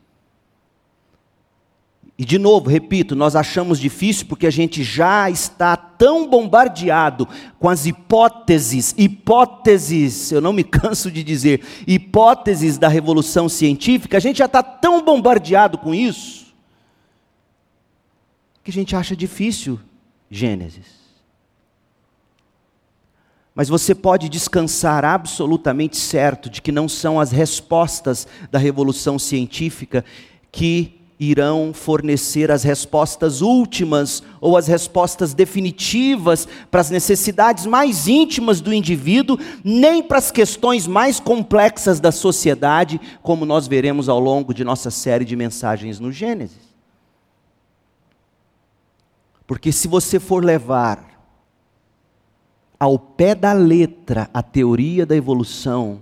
[2.19, 7.69] e de novo, repito, nós achamos difícil porque a gente já está tão bombardeado com
[7.69, 14.39] as hipóteses, hipóteses, eu não me canso de dizer, hipóteses da revolução científica, a gente
[14.39, 16.46] já está tão bombardeado com isso,
[18.67, 19.79] que a gente acha difícil
[20.29, 20.87] Gênesis.
[23.55, 30.05] Mas você pode descansar absolutamente certo de que não são as respostas da revolução científica
[30.51, 38.61] que irão fornecer as respostas últimas ou as respostas definitivas para as necessidades mais íntimas
[38.61, 44.53] do indivíduo, nem para as questões mais complexas da sociedade, como nós veremos ao longo
[44.53, 46.66] de nossa série de mensagens no Gênesis.
[49.47, 51.17] Porque se você for levar
[52.79, 56.01] ao pé da letra a teoria da evolução,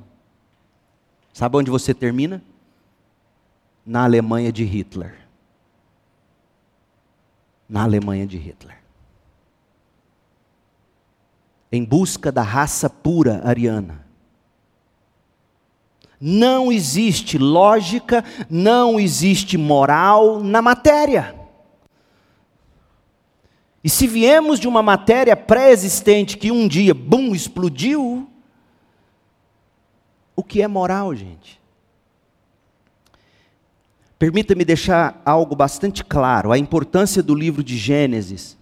[1.32, 2.42] sabe onde você termina?
[3.84, 5.14] Na Alemanha de Hitler.
[7.68, 8.78] Na Alemanha de Hitler.
[11.70, 14.04] Em busca da raça pura ariana.
[16.20, 21.43] Não existe lógica, não existe moral na matéria.
[23.84, 28.26] E se viemos de uma matéria pré-existente que um dia, bum, explodiu,
[30.34, 31.60] o que é moral, gente?
[34.18, 38.56] Permita-me deixar algo bastante claro: a importância do livro de Gênesis.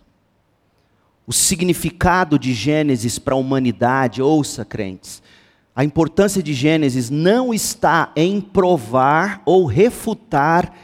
[1.25, 5.23] o significado de Gênesis para a humanidade, ouça, crentes,
[5.75, 10.75] a importância de Gênesis não está em provar ou refutar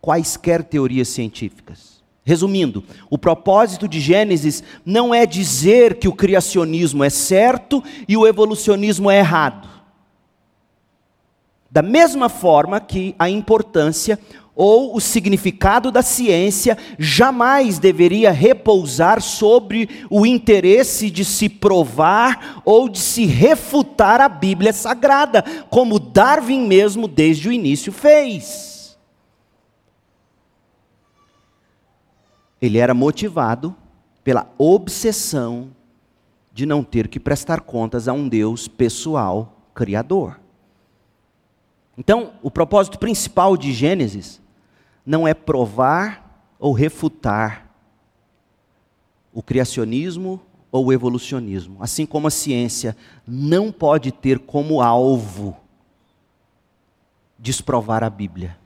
[0.00, 2.01] quaisquer teorias científicas.
[2.24, 8.26] Resumindo, o propósito de Gênesis não é dizer que o criacionismo é certo e o
[8.26, 9.68] evolucionismo é errado.
[11.68, 14.18] Da mesma forma que a importância
[14.54, 22.88] ou o significado da ciência jamais deveria repousar sobre o interesse de se provar ou
[22.88, 28.71] de se refutar a Bíblia Sagrada, como Darwin mesmo desde o início fez.
[32.62, 33.76] Ele era motivado
[34.22, 35.72] pela obsessão
[36.52, 40.38] de não ter que prestar contas a um Deus pessoal, criador.
[41.98, 44.40] Então, o propósito principal de Gênesis
[45.04, 47.68] não é provar ou refutar
[49.32, 52.96] o criacionismo ou o evolucionismo, assim como a ciência
[53.26, 55.56] não pode ter como alvo
[57.38, 58.61] desprovar a Bíblia.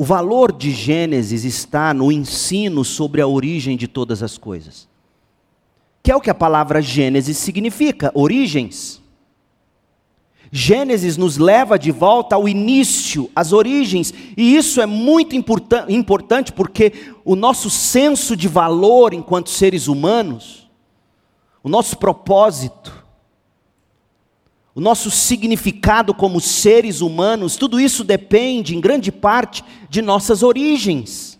[0.00, 4.88] O valor de Gênesis está no ensino sobre a origem de todas as coisas.
[6.02, 9.02] Que é o que a palavra Gênesis significa, origens.
[10.50, 16.94] Gênesis nos leva de volta ao início, às origens, e isso é muito importante porque
[17.22, 20.66] o nosso senso de valor enquanto seres humanos,
[21.62, 22.99] o nosso propósito,
[24.74, 31.38] o nosso significado como seres humanos, tudo isso depende, em grande parte, de nossas origens.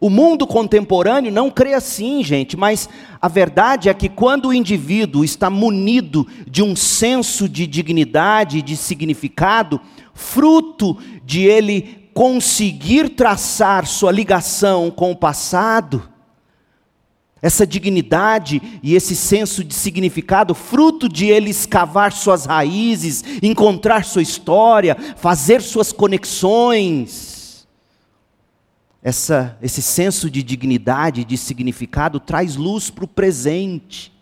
[0.00, 2.88] O mundo contemporâneo não crê assim, gente, mas
[3.20, 8.76] a verdade é que quando o indivíduo está munido de um senso de dignidade de
[8.76, 9.78] significado,
[10.14, 16.08] fruto de ele conseguir traçar sua ligação com o passado,
[17.42, 24.22] essa dignidade e esse senso de significado, fruto de ele escavar suas raízes, encontrar sua
[24.22, 27.66] história, fazer suas conexões,
[29.02, 34.12] essa, esse senso de dignidade, de significado, traz luz para o presente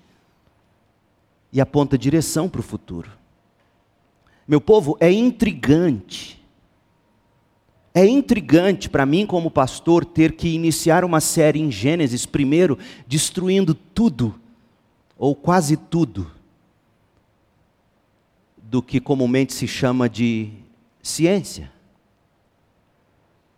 [1.52, 3.10] e aponta direção para o futuro.
[4.46, 6.37] Meu povo, é intrigante.
[7.98, 13.74] É intrigante para mim, como pastor, ter que iniciar uma série em Gênesis, primeiro, destruindo
[13.74, 14.36] tudo,
[15.18, 16.30] ou quase tudo,
[18.56, 20.48] do que comumente se chama de
[21.02, 21.72] ciência.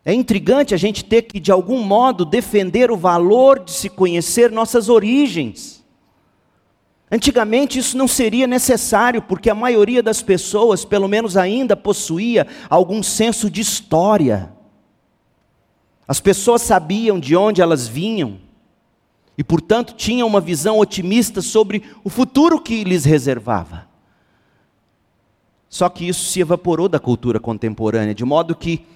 [0.06, 4.50] É intrigante a gente ter que, de algum modo, defender o valor de se conhecer
[4.50, 5.79] nossas origens.
[7.10, 13.02] Antigamente isso não seria necessário, porque a maioria das pessoas, pelo menos ainda, possuía algum
[13.02, 14.52] senso de história.
[16.06, 18.38] As pessoas sabiam de onde elas vinham
[19.36, 23.88] e, portanto, tinham uma visão otimista sobre o futuro que lhes reservava.
[25.68, 28.86] Só que isso se evaporou da cultura contemporânea, de modo que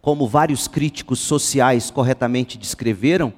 [0.00, 3.32] como vários críticos sociais corretamente descreveram,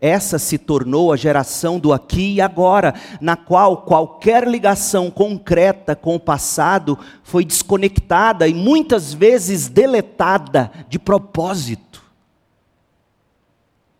[0.00, 6.14] essa se tornou a geração do aqui e agora, na qual qualquer ligação concreta com
[6.14, 12.02] o passado foi desconectada e muitas vezes deletada de propósito.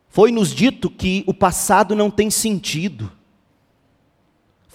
[0.09, 3.11] Foi nos dito que o passado não tem sentido.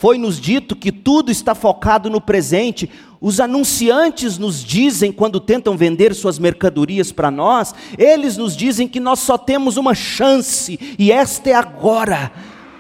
[0.02, 2.90] Foi nos dito que tudo está focado no presente.
[3.22, 9.00] Os anunciantes nos dizem, quando tentam vender suas mercadorias para nós, eles nos dizem que
[9.00, 12.32] nós só temos uma chance, e esta é agora.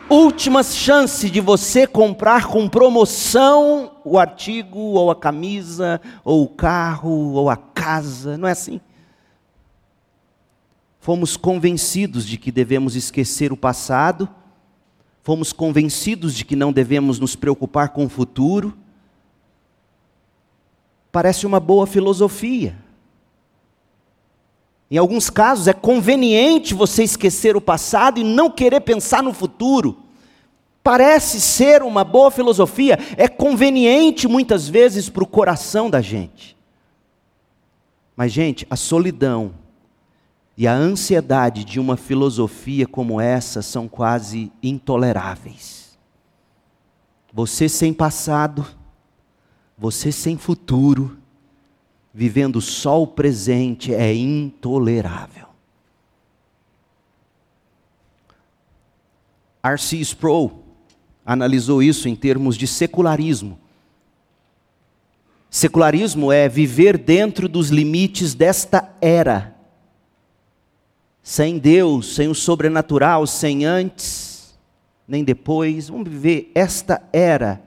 [0.09, 7.33] Última chance de você comprar com promoção o artigo, ou a camisa, ou o carro,
[7.33, 8.81] ou a casa, não é assim?
[10.99, 14.27] Fomos convencidos de que devemos esquecer o passado
[15.23, 18.77] fomos convencidos de que não devemos nos preocupar com o futuro.
[21.11, 22.77] Parece uma boa filosofia.
[24.89, 29.97] Em alguns casos é conveniente você esquecer o passado e não querer pensar no futuro.
[30.83, 36.57] Parece ser uma boa filosofia, é conveniente muitas vezes para o coração da gente.
[38.15, 39.53] Mas, gente, a solidão
[40.61, 45.97] e a ansiedade de uma filosofia como essa são quase intoleráveis.
[47.33, 48.63] Você sem passado,
[49.75, 51.17] você sem futuro,
[52.13, 55.47] vivendo só o presente é intolerável.
[59.63, 59.97] R.C.
[59.97, 60.63] Sproul
[61.25, 63.57] analisou isso em termos de secularismo.
[65.49, 69.59] Secularismo é viver dentro dos limites desta era
[71.23, 74.53] sem Deus, sem o sobrenatural, sem antes,
[75.07, 75.89] nem depois.
[75.89, 77.61] Vamos viver esta era.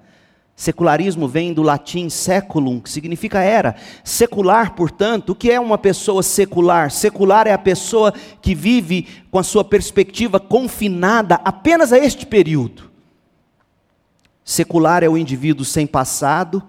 [0.57, 3.75] Secularismo vem do latim seculum, que significa era.
[4.05, 6.91] Secular, portanto, o que é uma pessoa secular?
[6.91, 12.91] Secular é a pessoa que vive com a sua perspectiva confinada apenas a este período.
[14.45, 16.63] Secular é o indivíduo sem passado,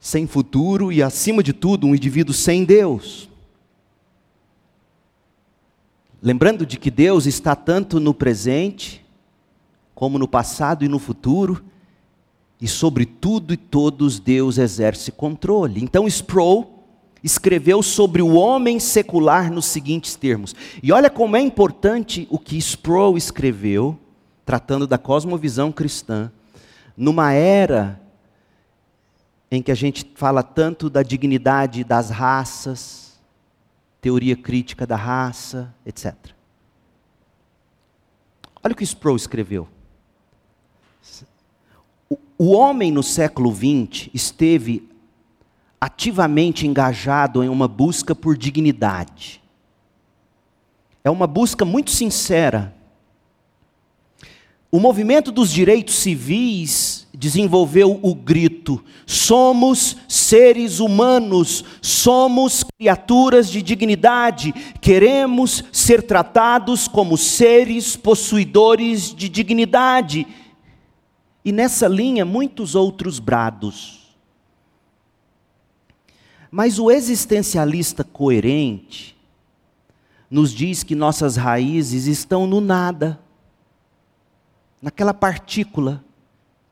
[0.00, 3.28] sem futuro e, acima de tudo, um indivíduo sem Deus.
[6.20, 9.06] Lembrando de que Deus está tanto no presente,
[9.94, 11.64] como no passado e no futuro,
[12.60, 15.80] e sobre tudo e todos Deus exerce controle.
[15.82, 16.78] Então Sproul
[17.22, 20.54] escreveu sobre o homem secular nos seguintes termos.
[20.82, 23.96] E olha como é importante o que Sproul escreveu,
[24.44, 26.32] tratando da cosmovisão cristã,
[26.96, 28.00] numa era
[29.50, 33.07] em que a gente fala tanto da dignidade das raças,
[34.00, 36.14] teoria crítica da raça, etc.
[38.62, 39.68] Olha o que Sproul escreveu.
[42.38, 44.88] O homem no século XX esteve
[45.80, 49.42] ativamente engajado em uma busca por dignidade.
[51.02, 52.74] É uma busca muito sincera.
[54.70, 64.52] O movimento dos direitos civis desenvolveu o grito: somos seres humanos, somos criaturas de dignidade,
[64.80, 70.26] queremos ser tratados como seres possuidores de dignidade.
[71.44, 74.16] E nessa linha, muitos outros brados.
[76.50, 79.16] Mas o existencialista coerente
[80.30, 83.20] nos diz que nossas raízes estão no nada,
[84.80, 86.04] naquela partícula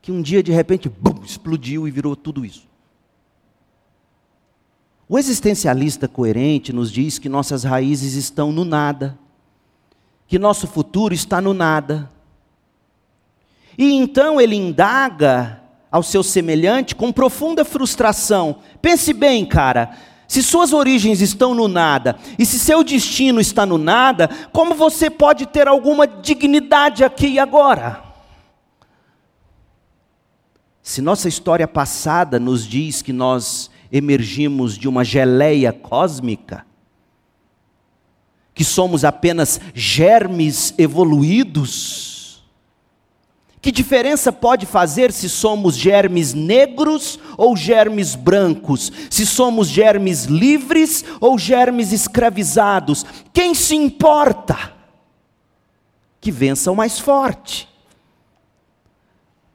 [0.07, 2.65] que um dia de repente bum, explodiu e virou tudo isso.
[5.09, 9.19] O existencialista coerente nos diz que nossas raízes estão no nada,
[10.25, 12.09] que nosso futuro está no nada.
[13.77, 18.59] E então ele indaga ao seu semelhante com profunda frustração.
[18.81, 19.91] Pense bem, cara,
[20.25, 25.09] se suas origens estão no nada e se seu destino está no nada, como você
[25.09, 28.06] pode ter alguma dignidade aqui e agora?
[30.87, 36.65] Se nossa história passada nos diz que nós emergimos de uma geleia cósmica,
[38.53, 42.41] que somos apenas germes evoluídos,
[43.61, 48.89] que diferença pode fazer se somos germes negros ou germes brancos?
[49.09, 53.05] Se somos germes livres ou germes escravizados?
[53.33, 54.71] Quem se importa?
[56.21, 57.67] Que vença o mais forte.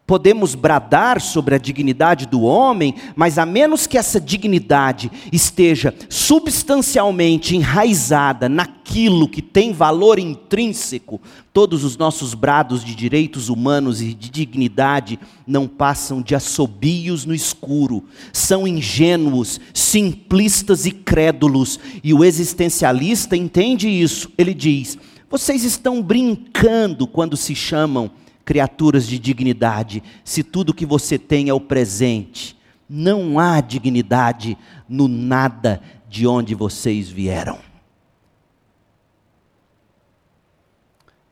[0.05, 7.55] Podemos bradar sobre a dignidade do homem, mas a menos que essa dignidade esteja substancialmente
[7.55, 11.20] enraizada naquilo que tem valor intrínseco,
[11.53, 17.34] todos os nossos brados de direitos humanos e de dignidade não passam de assobios no
[17.34, 24.30] escuro, são ingênuos, simplistas e crédulos, e o existencialista entende isso.
[24.36, 24.98] Ele diz:
[25.30, 28.11] vocês estão brincando quando se chamam
[28.45, 32.57] criaturas de dignidade, se tudo que você tem é o presente.
[32.88, 37.59] Não há dignidade no nada de onde vocês vieram.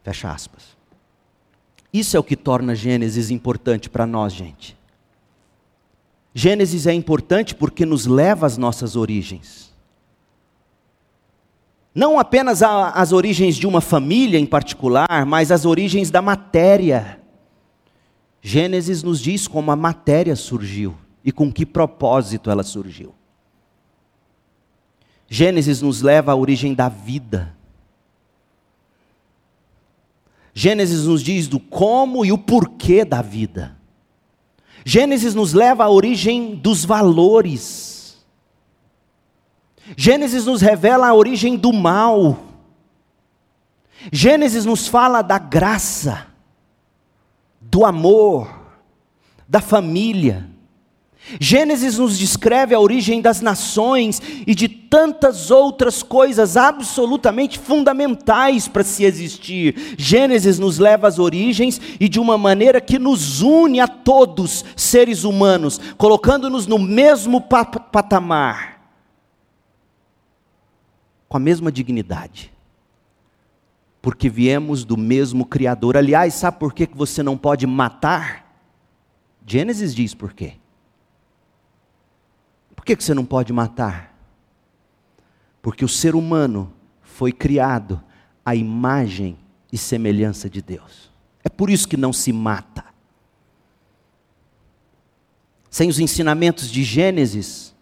[0.02, 0.76] Fecha aspas.
[1.92, 4.76] Isso é o que torna Gênesis importante para nós, gente.
[6.32, 9.69] Gênesis é importante porque nos leva às nossas origens.
[11.94, 17.20] Não apenas as origens de uma família em particular, mas as origens da matéria.
[18.40, 23.14] Gênesis nos diz como a matéria surgiu e com que propósito ela surgiu.
[25.28, 27.54] Gênesis nos leva à origem da vida.
[30.54, 33.76] Gênesis nos diz do como e o porquê da vida.
[34.84, 37.89] Gênesis nos leva à origem dos valores.
[39.96, 42.38] Gênesis nos revela a origem do mal.
[44.12, 46.26] Gênesis nos fala da graça,
[47.60, 48.48] do amor,
[49.48, 50.48] da família.
[51.38, 58.82] Gênesis nos descreve a origem das nações e de tantas outras coisas absolutamente fundamentais para
[58.82, 59.94] se existir.
[59.98, 65.22] Gênesis nos leva às origens e de uma maneira que nos une a todos, seres
[65.22, 68.79] humanos, colocando-nos no mesmo patamar
[71.30, 72.52] com a mesma dignidade.
[74.02, 75.96] Porque viemos do mesmo Criador.
[75.96, 78.52] Aliás, sabe por que você não pode matar?
[79.46, 80.54] Gênesis diz por quê.
[82.74, 84.12] Por que você não pode matar?
[85.62, 88.02] Porque o ser humano foi criado
[88.44, 89.38] a imagem
[89.72, 91.12] e semelhança de Deus.
[91.44, 92.84] É por isso que não se mata.
[95.70, 97.72] Sem os ensinamentos de Gênesis,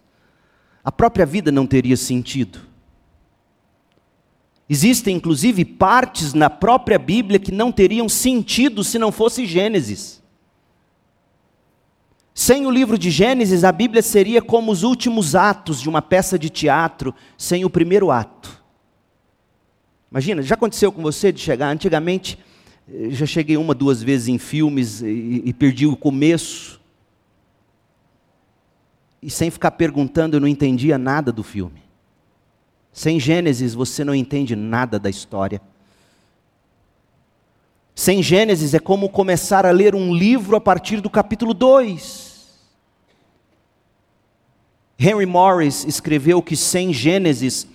[0.83, 2.68] a própria vida não teria sentido.
[4.69, 10.21] Existem inclusive partes na própria Bíblia que não teriam sentido se não fosse Gênesis.
[12.35, 16.37] Sem o livro de Gênesis, a Bíblia seria como os últimos atos de uma peça
[16.37, 18.63] de teatro, sem o primeiro ato.
[20.11, 21.69] Imagina, já aconteceu com você de chegar?
[21.69, 22.37] Antigamente,
[22.87, 26.79] eh, já cheguei uma, duas vezes em filmes e, e perdi o começo.
[29.21, 31.88] E sem ficar perguntando, eu não entendia nada do filme.
[32.91, 35.61] Sem Gênesis, você não entende nada da história.
[37.95, 42.29] Sem Gênesis é como começar a ler um livro a partir do capítulo 2.
[44.97, 47.67] Henry Morris escreveu que sem Gênesis,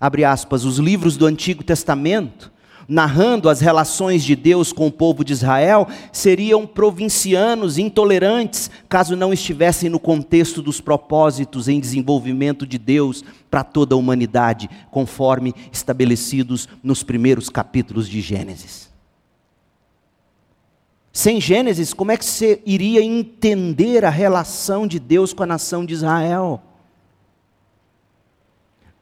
[0.00, 2.52] abre aspas, os livros do Antigo Testamento,
[2.88, 9.32] narrando as relações de Deus com o povo de Israel, seriam provincianos, intolerantes, caso não
[9.32, 16.68] estivessem no contexto dos propósitos em desenvolvimento de Deus para toda a humanidade, conforme estabelecidos
[16.82, 18.90] nos primeiros capítulos de Gênesis.
[21.12, 25.84] Sem Gênesis, como é que você iria entender a relação de Deus com a nação
[25.84, 26.62] de Israel?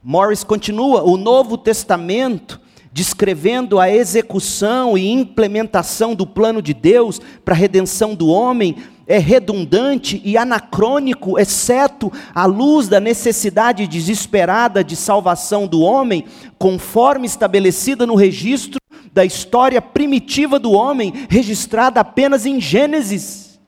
[0.03, 2.59] Morris continua: o Novo Testamento,
[2.91, 8.75] descrevendo a execução e implementação do plano de Deus para a redenção do homem,
[9.07, 16.25] é redundante e anacrônico, exceto à luz da necessidade desesperada de salvação do homem,
[16.57, 18.79] conforme estabelecida no registro
[19.13, 23.59] da história primitiva do homem, registrada apenas em Gênesis.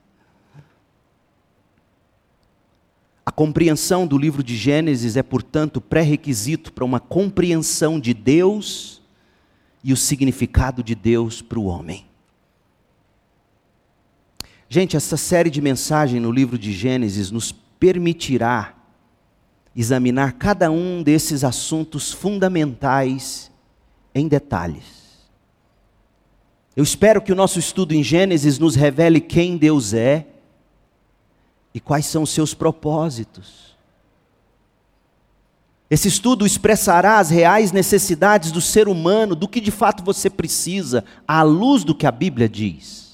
[3.26, 9.03] A compreensão do livro de Gênesis é, portanto, pré-requisito para uma compreensão de Deus
[9.84, 12.06] e o significado de Deus para o homem.
[14.66, 18.74] Gente, essa série de mensagens no livro de Gênesis nos permitirá
[19.76, 23.52] examinar cada um desses assuntos fundamentais
[24.14, 25.04] em detalhes.
[26.74, 30.26] Eu espero que o nosso estudo em Gênesis nos revele quem Deus é
[31.74, 33.73] e quais são os seus propósitos.
[35.90, 41.04] Esse estudo expressará as reais necessidades do ser humano, do que de fato você precisa,
[41.28, 43.04] à luz do que a Bíblia diz.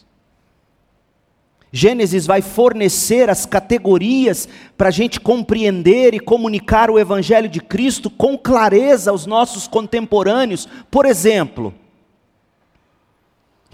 [1.72, 8.10] Gênesis vai fornecer as categorias para a gente compreender e comunicar o Evangelho de Cristo
[8.10, 10.68] com clareza aos nossos contemporâneos.
[10.90, 11.72] Por exemplo,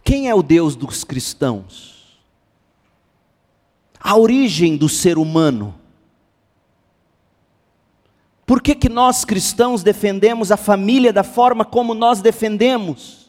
[0.05, 2.21] quem é o Deus dos cristãos?
[3.99, 5.75] A origem do ser humano.
[8.47, 13.27] Por que, que nós cristãos defendemos a família da forma como nós defendemos?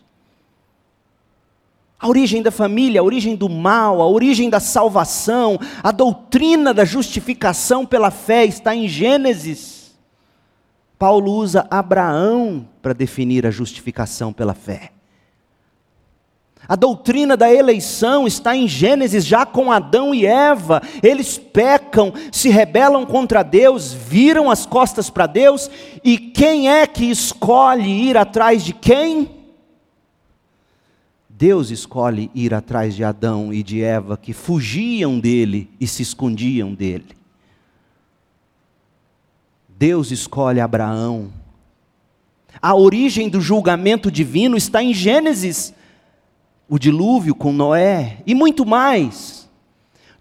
[1.99, 6.85] A origem da família, a origem do mal, a origem da salvação, a doutrina da
[6.85, 9.97] justificação pela fé está em Gênesis.
[10.99, 14.91] Paulo usa Abraão para definir a justificação pela fé.
[16.67, 20.81] A doutrina da eleição está em Gênesis, já com Adão e Eva.
[21.01, 25.71] Eles pecam, se rebelam contra Deus, viram as costas para Deus,
[26.03, 29.29] e quem é que escolhe ir atrás de quem?
[31.29, 36.73] Deus escolhe ir atrás de Adão e de Eva, que fugiam dele e se escondiam
[36.73, 37.15] dele.
[39.69, 41.31] Deus escolhe Abraão.
[42.61, 45.76] A origem do julgamento divino está em Gênesis
[46.69, 49.47] o dilúvio com Noé e muito mais.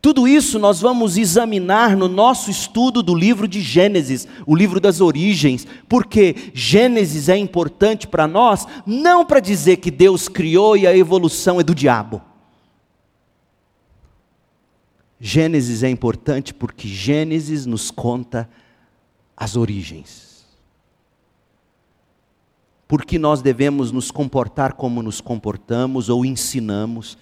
[0.01, 5.01] Tudo isso nós vamos examinar no nosso estudo do livro de Gênesis, o livro das
[5.01, 10.97] origens, porque Gênesis é importante para nós, não para dizer que Deus criou e a
[10.97, 12.22] evolução é do diabo.
[15.18, 18.49] Gênesis é importante porque Gênesis nos conta
[19.36, 20.25] as origens
[22.89, 27.18] por que nós devemos nos comportar como nos comportamos ou ensinamos,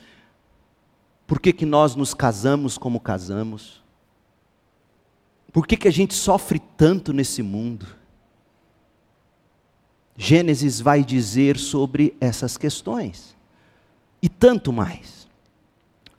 [1.27, 3.83] por que, que nós nos casamos como casamos,
[5.53, 7.87] por que, que a gente sofre tanto nesse mundo.
[10.17, 13.37] Gênesis vai dizer sobre essas questões
[14.23, 15.27] e tanto mais.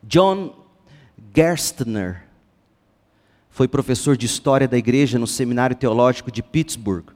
[0.04, 0.54] John
[1.36, 2.26] Gerstner
[3.50, 7.15] foi professor de história da igreja no Seminário Teológico de Pittsburgh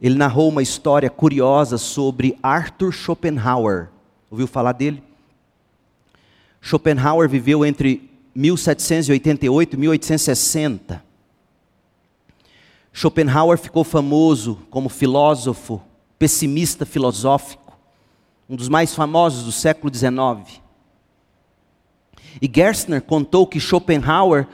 [0.00, 3.88] ele narrou uma história curiosa sobre Arthur Schopenhauer.
[4.30, 5.02] Ouviu falar dele?
[6.60, 11.04] Schopenhauer viveu entre 1788 e 1860.
[12.92, 15.82] Schopenhauer ficou famoso como filósofo
[16.18, 17.78] pessimista filosófico,
[18.48, 20.60] um dos mais famosos do século XIX.
[22.40, 24.46] E Gerstner contou que Schopenhauer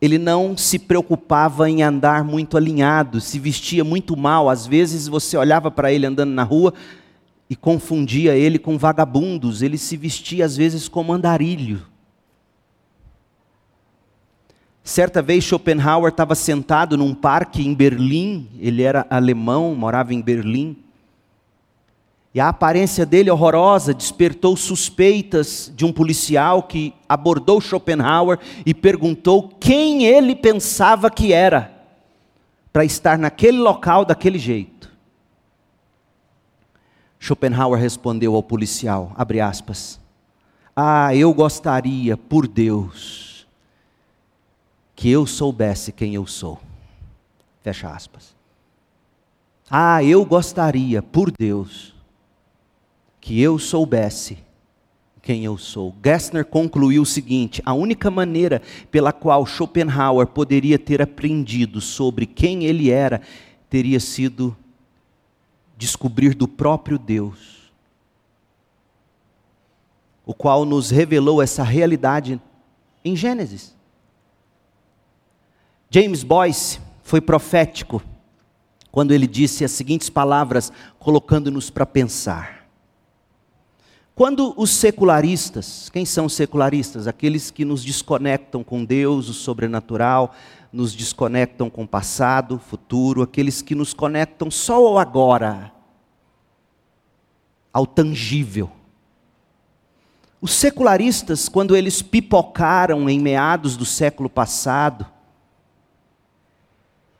[0.00, 4.48] ele não se preocupava em andar muito alinhado, se vestia muito mal.
[4.48, 6.72] Às vezes você olhava para ele andando na rua
[7.50, 9.60] e confundia ele com vagabundos.
[9.60, 11.82] Ele se vestia às vezes como andarilho.
[14.82, 20.76] Certa vez Schopenhauer estava sentado num parque em Berlim, ele era alemão, morava em Berlim.
[22.32, 29.48] E a aparência dele horrorosa despertou suspeitas de um policial que abordou Schopenhauer e perguntou
[29.48, 31.72] quem ele pensava que era
[32.72, 34.88] para estar naquele local daquele jeito.
[37.18, 40.00] Schopenhauer respondeu ao policial, abre aspas:
[40.74, 43.44] "Ah, eu gostaria, por Deus,
[44.94, 46.60] que eu soubesse quem eu sou."
[47.60, 48.34] Fecha aspas.
[49.68, 51.89] Ah, eu gostaria, por Deus,
[53.20, 54.38] que eu soubesse
[55.22, 55.94] quem eu sou.
[56.02, 62.64] Gessner concluiu o seguinte: a única maneira pela qual Schopenhauer poderia ter aprendido sobre quem
[62.64, 63.20] ele era
[63.68, 64.56] teria sido
[65.76, 67.72] descobrir do próprio Deus,
[70.26, 72.40] o qual nos revelou essa realidade
[73.04, 73.74] em Gênesis.
[75.88, 78.02] James Boyce foi profético
[78.92, 82.59] quando ele disse as seguintes palavras, colocando-nos para pensar.
[84.20, 87.08] Quando os secularistas, quem são os secularistas?
[87.08, 90.34] Aqueles que nos desconectam com Deus, o sobrenatural,
[90.70, 95.72] nos desconectam com o passado, futuro, aqueles que nos conectam só ao agora,
[97.72, 98.70] ao tangível.
[100.38, 105.06] Os secularistas, quando eles pipocaram em meados do século passado,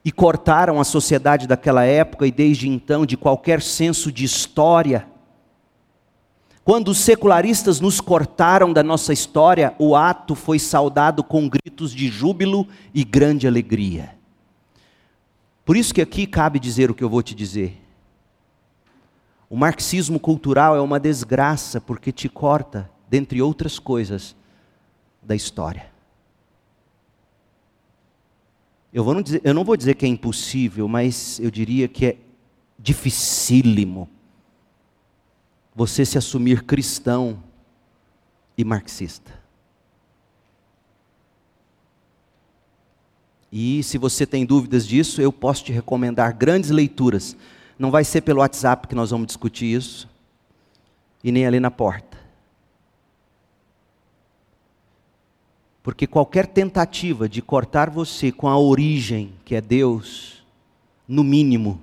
[0.05, 5.09] e cortaram a sociedade daquela época e desde então de qualquer senso de história,
[6.65, 12.09] quando os secularistas nos cortaram da nossa história, o ato foi saudado com gritos de
[12.09, 14.17] júbilo e grande alegria.
[15.65, 17.81] Por isso que aqui cabe dizer o que eu vou te dizer.
[19.49, 24.37] O marxismo cultural é uma desgraça porque te corta, dentre outras coisas,
[25.23, 25.91] da história.
[28.93, 32.07] Eu, vou não dizer, eu não vou dizer que é impossível, mas eu diria que
[32.07, 32.17] é
[32.79, 34.09] dificílimo
[35.81, 37.43] você se assumir cristão
[38.55, 39.33] e marxista.
[43.51, 47.35] E se você tem dúvidas disso, eu posso te recomendar grandes leituras.
[47.79, 50.07] Não vai ser pelo WhatsApp que nós vamos discutir isso,
[51.25, 52.19] e nem ali na porta.
[55.83, 60.45] Porque qualquer tentativa de cortar você com a origem, que é Deus,
[61.09, 61.81] no mínimo,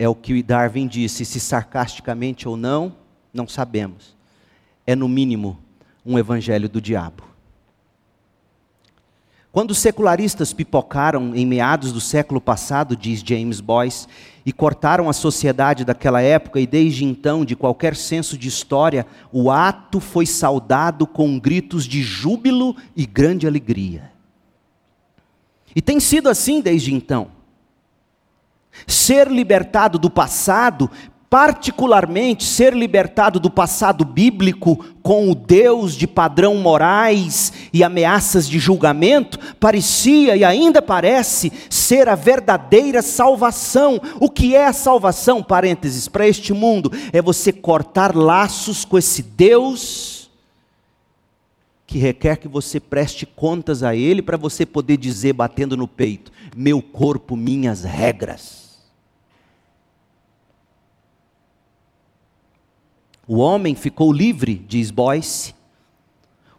[0.00, 2.96] é o que Darwin disse, se sarcasticamente ou não,
[3.34, 4.16] não sabemos.
[4.86, 5.58] É, no mínimo,
[6.06, 7.22] um evangelho do diabo.
[9.52, 14.06] Quando os secularistas pipocaram em meados do século passado, diz James Boyce,
[14.46, 19.50] e cortaram a sociedade daquela época, e desde então, de qualquer senso de história, o
[19.50, 24.10] ato foi saudado com gritos de júbilo e grande alegria.
[25.76, 27.38] E tem sido assim desde então.
[28.86, 30.90] Ser libertado do passado,
[31.30, 38.58] particularmente ser libertado do passado bíblico com o Deus de padrão morais e ameaças de
[38.58, 44.00] julgamento, parecia e ainda parece ser a verdadeira salvação.
[44.18, 46.90] O que é a salvação, parênteses, para este mundo?
[47.12, 50.19] É você cortar laços com esse Deus
[51.90, 56.30] que requer que você preste contas a Ele para você poder dizer, batendo no peito:
[56.56, 58.78] meu corpo, minhas regras.
[63.26, 65.52] O homem ficou livre, diz Boyce.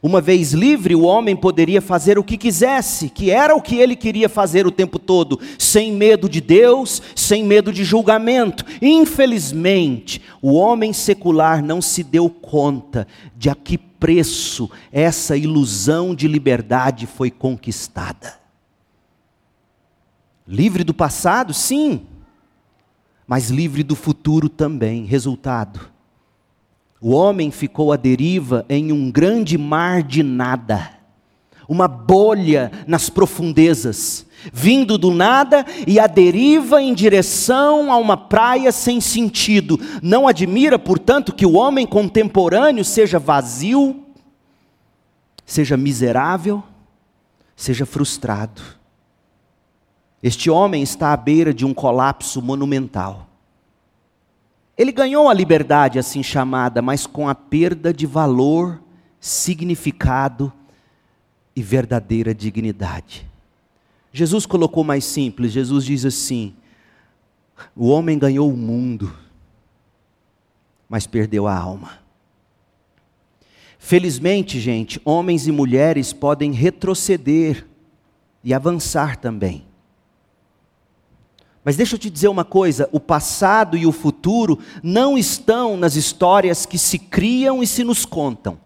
[0.04, 3.96] Uma vez livre, o homem poderia fazer o que quisesse, que era o que ele
[3.96, 8.66] queria fazer o tempo todo, sem medo de Deus, sem medo de julgamento.
[8.82, 16.28] Infelizmente, o homem secular não se deu conta de a que preço essa ilusão de
[16.28, 18.40] liberdade foi conquistada.
[20.48, 22.02] Livre do passado, sim,
[23.28, 25.06] mas livre do futuro também.
[25.06, 25.91] Resultado:
[27.02, 30.92] o homem ficou à deriva em um grande mar de nada,
[31.68, 34.24] uma bolha nas profundezas,
[34.54, 39.80] vindo do nada e à deriva em direção a uma praia sem sentido.
[40.04, 44.04] Não admira, portanto, que o homem contemporâneo seja vazio,
[45.44, 46.64] seja miserável,
[47.56, 48.62] seja frustrado.
[50.22, 53.31] Este homem está à beira de um colapso monumental.
[54.78, 58.82] Ele ganhou a liberdade assim chamada, mas com a perda de valor,
[59.20, 60.52] significado
[61.56, 63.28] e verdadeira dignidade.
[64.14, 66.56] Jesus colocou mais simples: Jesus diz assim:
[67.76, 69.16] o homem ganhou o mundo,
[70.90, 72.00] mas perdeu a alma.
[73.78, 77.66] Felizmente, gente, homens e mulheres podem retroceder
[78.44, 79.66] e avançar também.
[81.64, 85.96] Mas deixa eu te dizer uma coisa: o passado e o futuro não estão nas
[85.96, 88.58] histórias que se criam e se nos contam.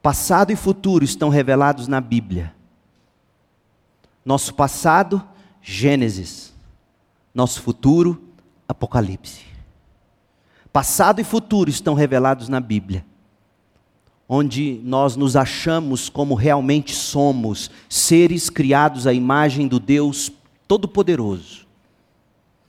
[0.00, 2.54] Passado e futuro estão revelados na Bíblia.
[4.24, 5.22] Nosso passado,
[5.60, 6.52] Gênesis.
[7.34, 8.22] Nosso futuro,
[8.68, 9.44] Apocalipse.
[10.72, 13.04] Passado e futuro estão revelados na Bíblia,
[14.28, 20.32] onde nós nos achamos como realmente somos, seres criados à imagem do Deus
[20.66, 21.66] Todo-Poderoso.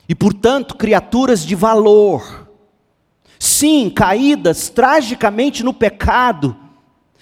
[0.07, 2.47] E, portanto, criaturas de valor.
[3.39, 6.55] Sim, caídas tragicamente no pecado,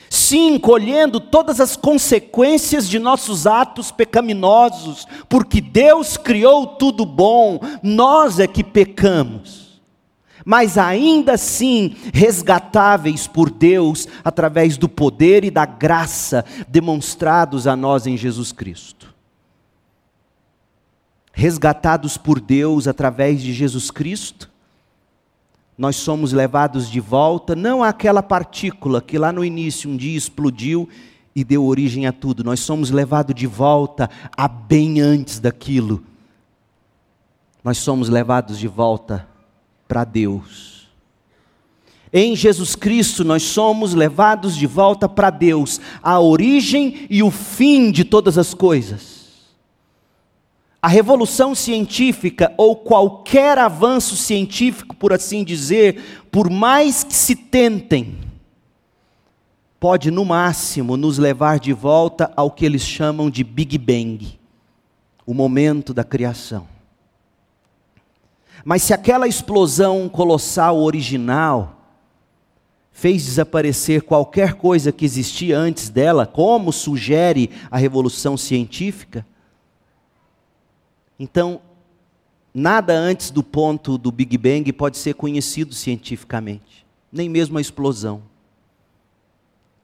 [0.10, 8.40] sim, colhendo todas as consequências de nossos atos pecaminosos, porque Deus criou tudo bom, nós
[8.40, 9.62] é que pecamos
[10.46, 18.08] mas ainda assim resgatáveis por Deus através do poder e da graça demonstrados a nós
[18.08, 19.11] em Jesus Cristo.
[21.42, 24.48] Resgatados por Deus através de Jesus Cristo,
[25.76, 30.88] nós somos levados de volta não àquela partícula que lá no início um dia explodiu
[31.36, 36.04] e deu origem a tudo, nós somos levados de volta a bem antes daquilo.
[37.64, 39.28] Nós somos levados de volta
[39.88, 40.92] para Deus.
[42.14, 47.90] Em Jesus Cristo nós somos levados de volta para Deus, a origem e o fim
[47.90, 49.11] de todas as coisas.
[50.82, 58.18] A revolução científica ou qualquer avanço científico, por assim dizer, por mais que se tentem,
[59.80, 64.40] pode no máximo nos levar de volta ao que eles chamam de Big Bang,
[65.26, 66.68] o momento da criação.
[68.66, 71.78] Mas se aquela explosão colossal original
[72.92, 79.26] fez desaparecer qualquer coisa que existia antes dela, como sugere a revolução científica,
[81.22, 81.62] então
[82.52, 88.24] nada antes do ponto do Big Bang pode ser conhecido cientificamente, nem mesmo a explosão.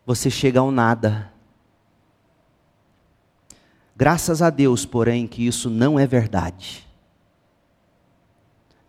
[0.04, 1.32] Você chega ao nada.
[3.96, 6.84] Graças a Deus, porém, que isso não é verdade.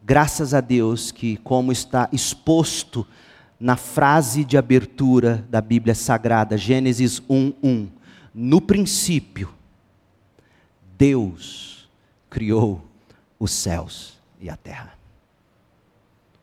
[0.02, 3.06] Graças a Deus que, como está exposto
[3.60, 7.88] na frase de abertura da Bíblia Sagrada, Gênesis 1:1,
[8.32, 9.52] no princípio
[10.96, 11.77] Deus
[12.28, 12.84] criou
[13.38, 14.94] os céus e a terra.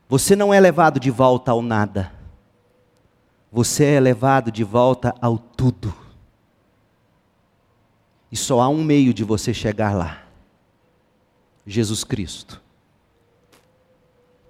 [0.08, 2.12] Você não é levado de volta ao nada.
[3.52, 5.96] Você é levado de volta ao tudo.
[8.32, 10.24] E só há um meio de você chegar lá:
[11.66, 12.62] Jesus Cristo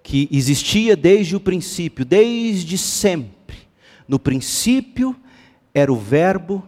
[0.06, 3.58] que existia desde o princípio, desde sempre.
[4.08, 5.16] No princípio
[5.74, 6.64] era o Verbo,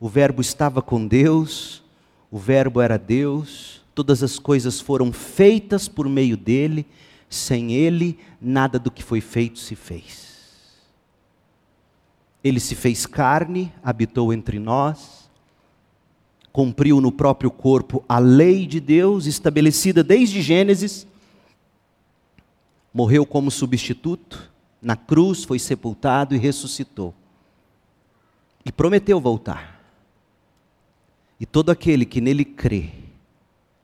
[0.00, 1.84] o Verbo estava com Deus,
[2.32, 6.86] o Verbo era Deus, todas as coisas foram feitas por meio dele,
[7.28, 10.78] sem ele, nada do que foi feito se fez.
[12.42, 15.28] Ele se fez carne, habitou entre nós,
[16.50, 21.06] cumpriu no próprio corpo a lei de Deus, estabelecida desde Gênesis,
[22.94, 27.14] morreu como substituto, na cruz foi sepultado e ressuscitou.
[28.64, 29.78] E prometeu voltar.
[31.38, 32.99] E todo aquele que nele crê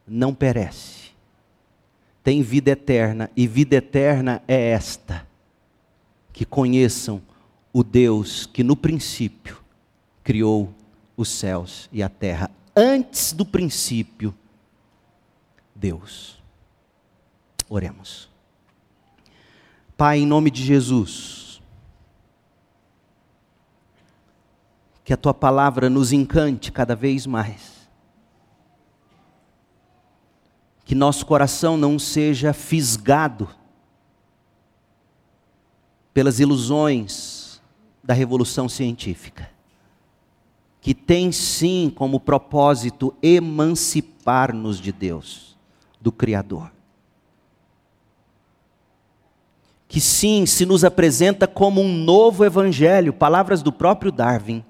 [0.07, 1.11] não perece,
[2.23, 5.27] tem vida eterna, e vida eterna é esta:
[6.33, 7.23] que conheçam
[7.73, 9.63] o Deus que no princípio
[10.25, 10.73] criou
[11.17, 12.51] os céus e a terra.
[12.75, 14.35] Antes do princípio,
[15.75, 16.43] Deus.
[17.69, 18.29] Oremos.
[19.97, 21.61] Pai, em nome de Jesus,
[25.05, 27.76] que a tua palavra nos encante cada vez mais.
[30.87, 33.47] Que nosso coração não seja fisgado
[36.15, 37.61] pelas ilusões
[38.03, 39.51] da revolução científica,
[40.81, 45.59] que tem sim como propósito emancipar-nos de Deus,
[46.01, 46.71] do Criador
[49.89, 54.65] que sim se nos apresenta como um novo evangelho, palavras do próprio Darwin.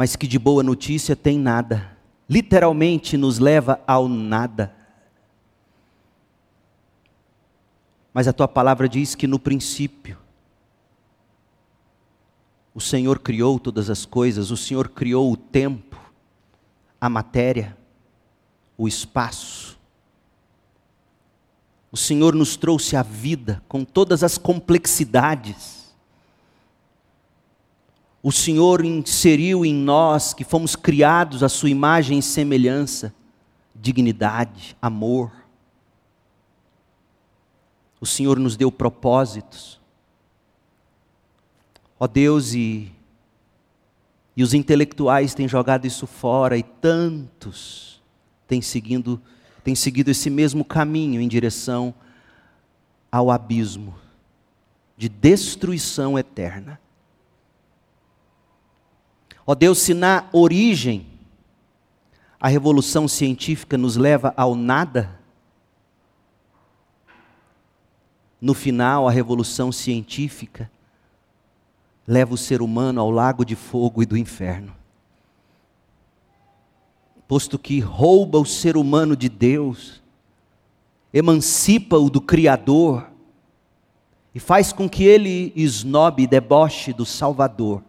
[0.00, 1.94] Mas que de boa notícia tem nada.
[2.26, 4.74] Literalmente nos leva ao nada.
[8.10, 10.16] Mas a tua palavra diz que no princípio
[12.74, 16.00] o Senhor criou todas as coisas, o Senhor criou o tempo,
[16.98, 17.76] a matéria,
[18.78, 19.78] o espaço.
[21.92, 25.79] O Senhor nos trouxe a vida com todas as complexidades.
[28.22, 33.14] O Senhor inseriu em nós, que fomos criados à Sua imagem e semelhança,
[33.74, 35.32] dignidade, amor.
[37.98, 39.80] O Senhor nos deu propósitos.
[41.98, 42.92] Ó Deus, e,
[44.36, 48.02] e os intelectuais têm jogado isso fora, e tantos
[48.46, 49.20] têm seguido,
[49.64, 51.94] têm seguido esse mesmo caminho em direção
[53.10, 53.94] ao abismo
[54.96, 56.78] de destruição eterna.
[59.46, 61.06] Ó Deus, se na origem
[62.40, 65.18] a revolução científica nos leva ao nada,
[68.40, 70.70] no final a revolução científica
[72.06, 74.74] leva o ser humano ao lago de fogo e do inferno.
[77.28, 80.02] Posto que rouba o ser humano de Deus,
[81.12, 83.06] emancipa-o do Criador
[84.34, 87.82] e faz com que ele esnobe e deboche do Salvador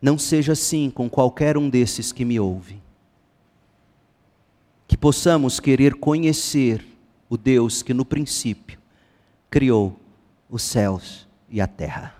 [0.00, 2.80] não seja assim com qualquer um desses que me ouve.
[4.86, 6.84] Que possamos querer conhecer
[7.28, 8.78] o Deus que no princípio
[9.50, 9.98] criou
[10.48, 12.14] os céus e a terra.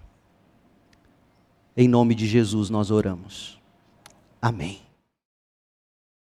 [1.77, 3.61] Em nome de Jesus nós oramos.
[4.41, 4.86] Amém.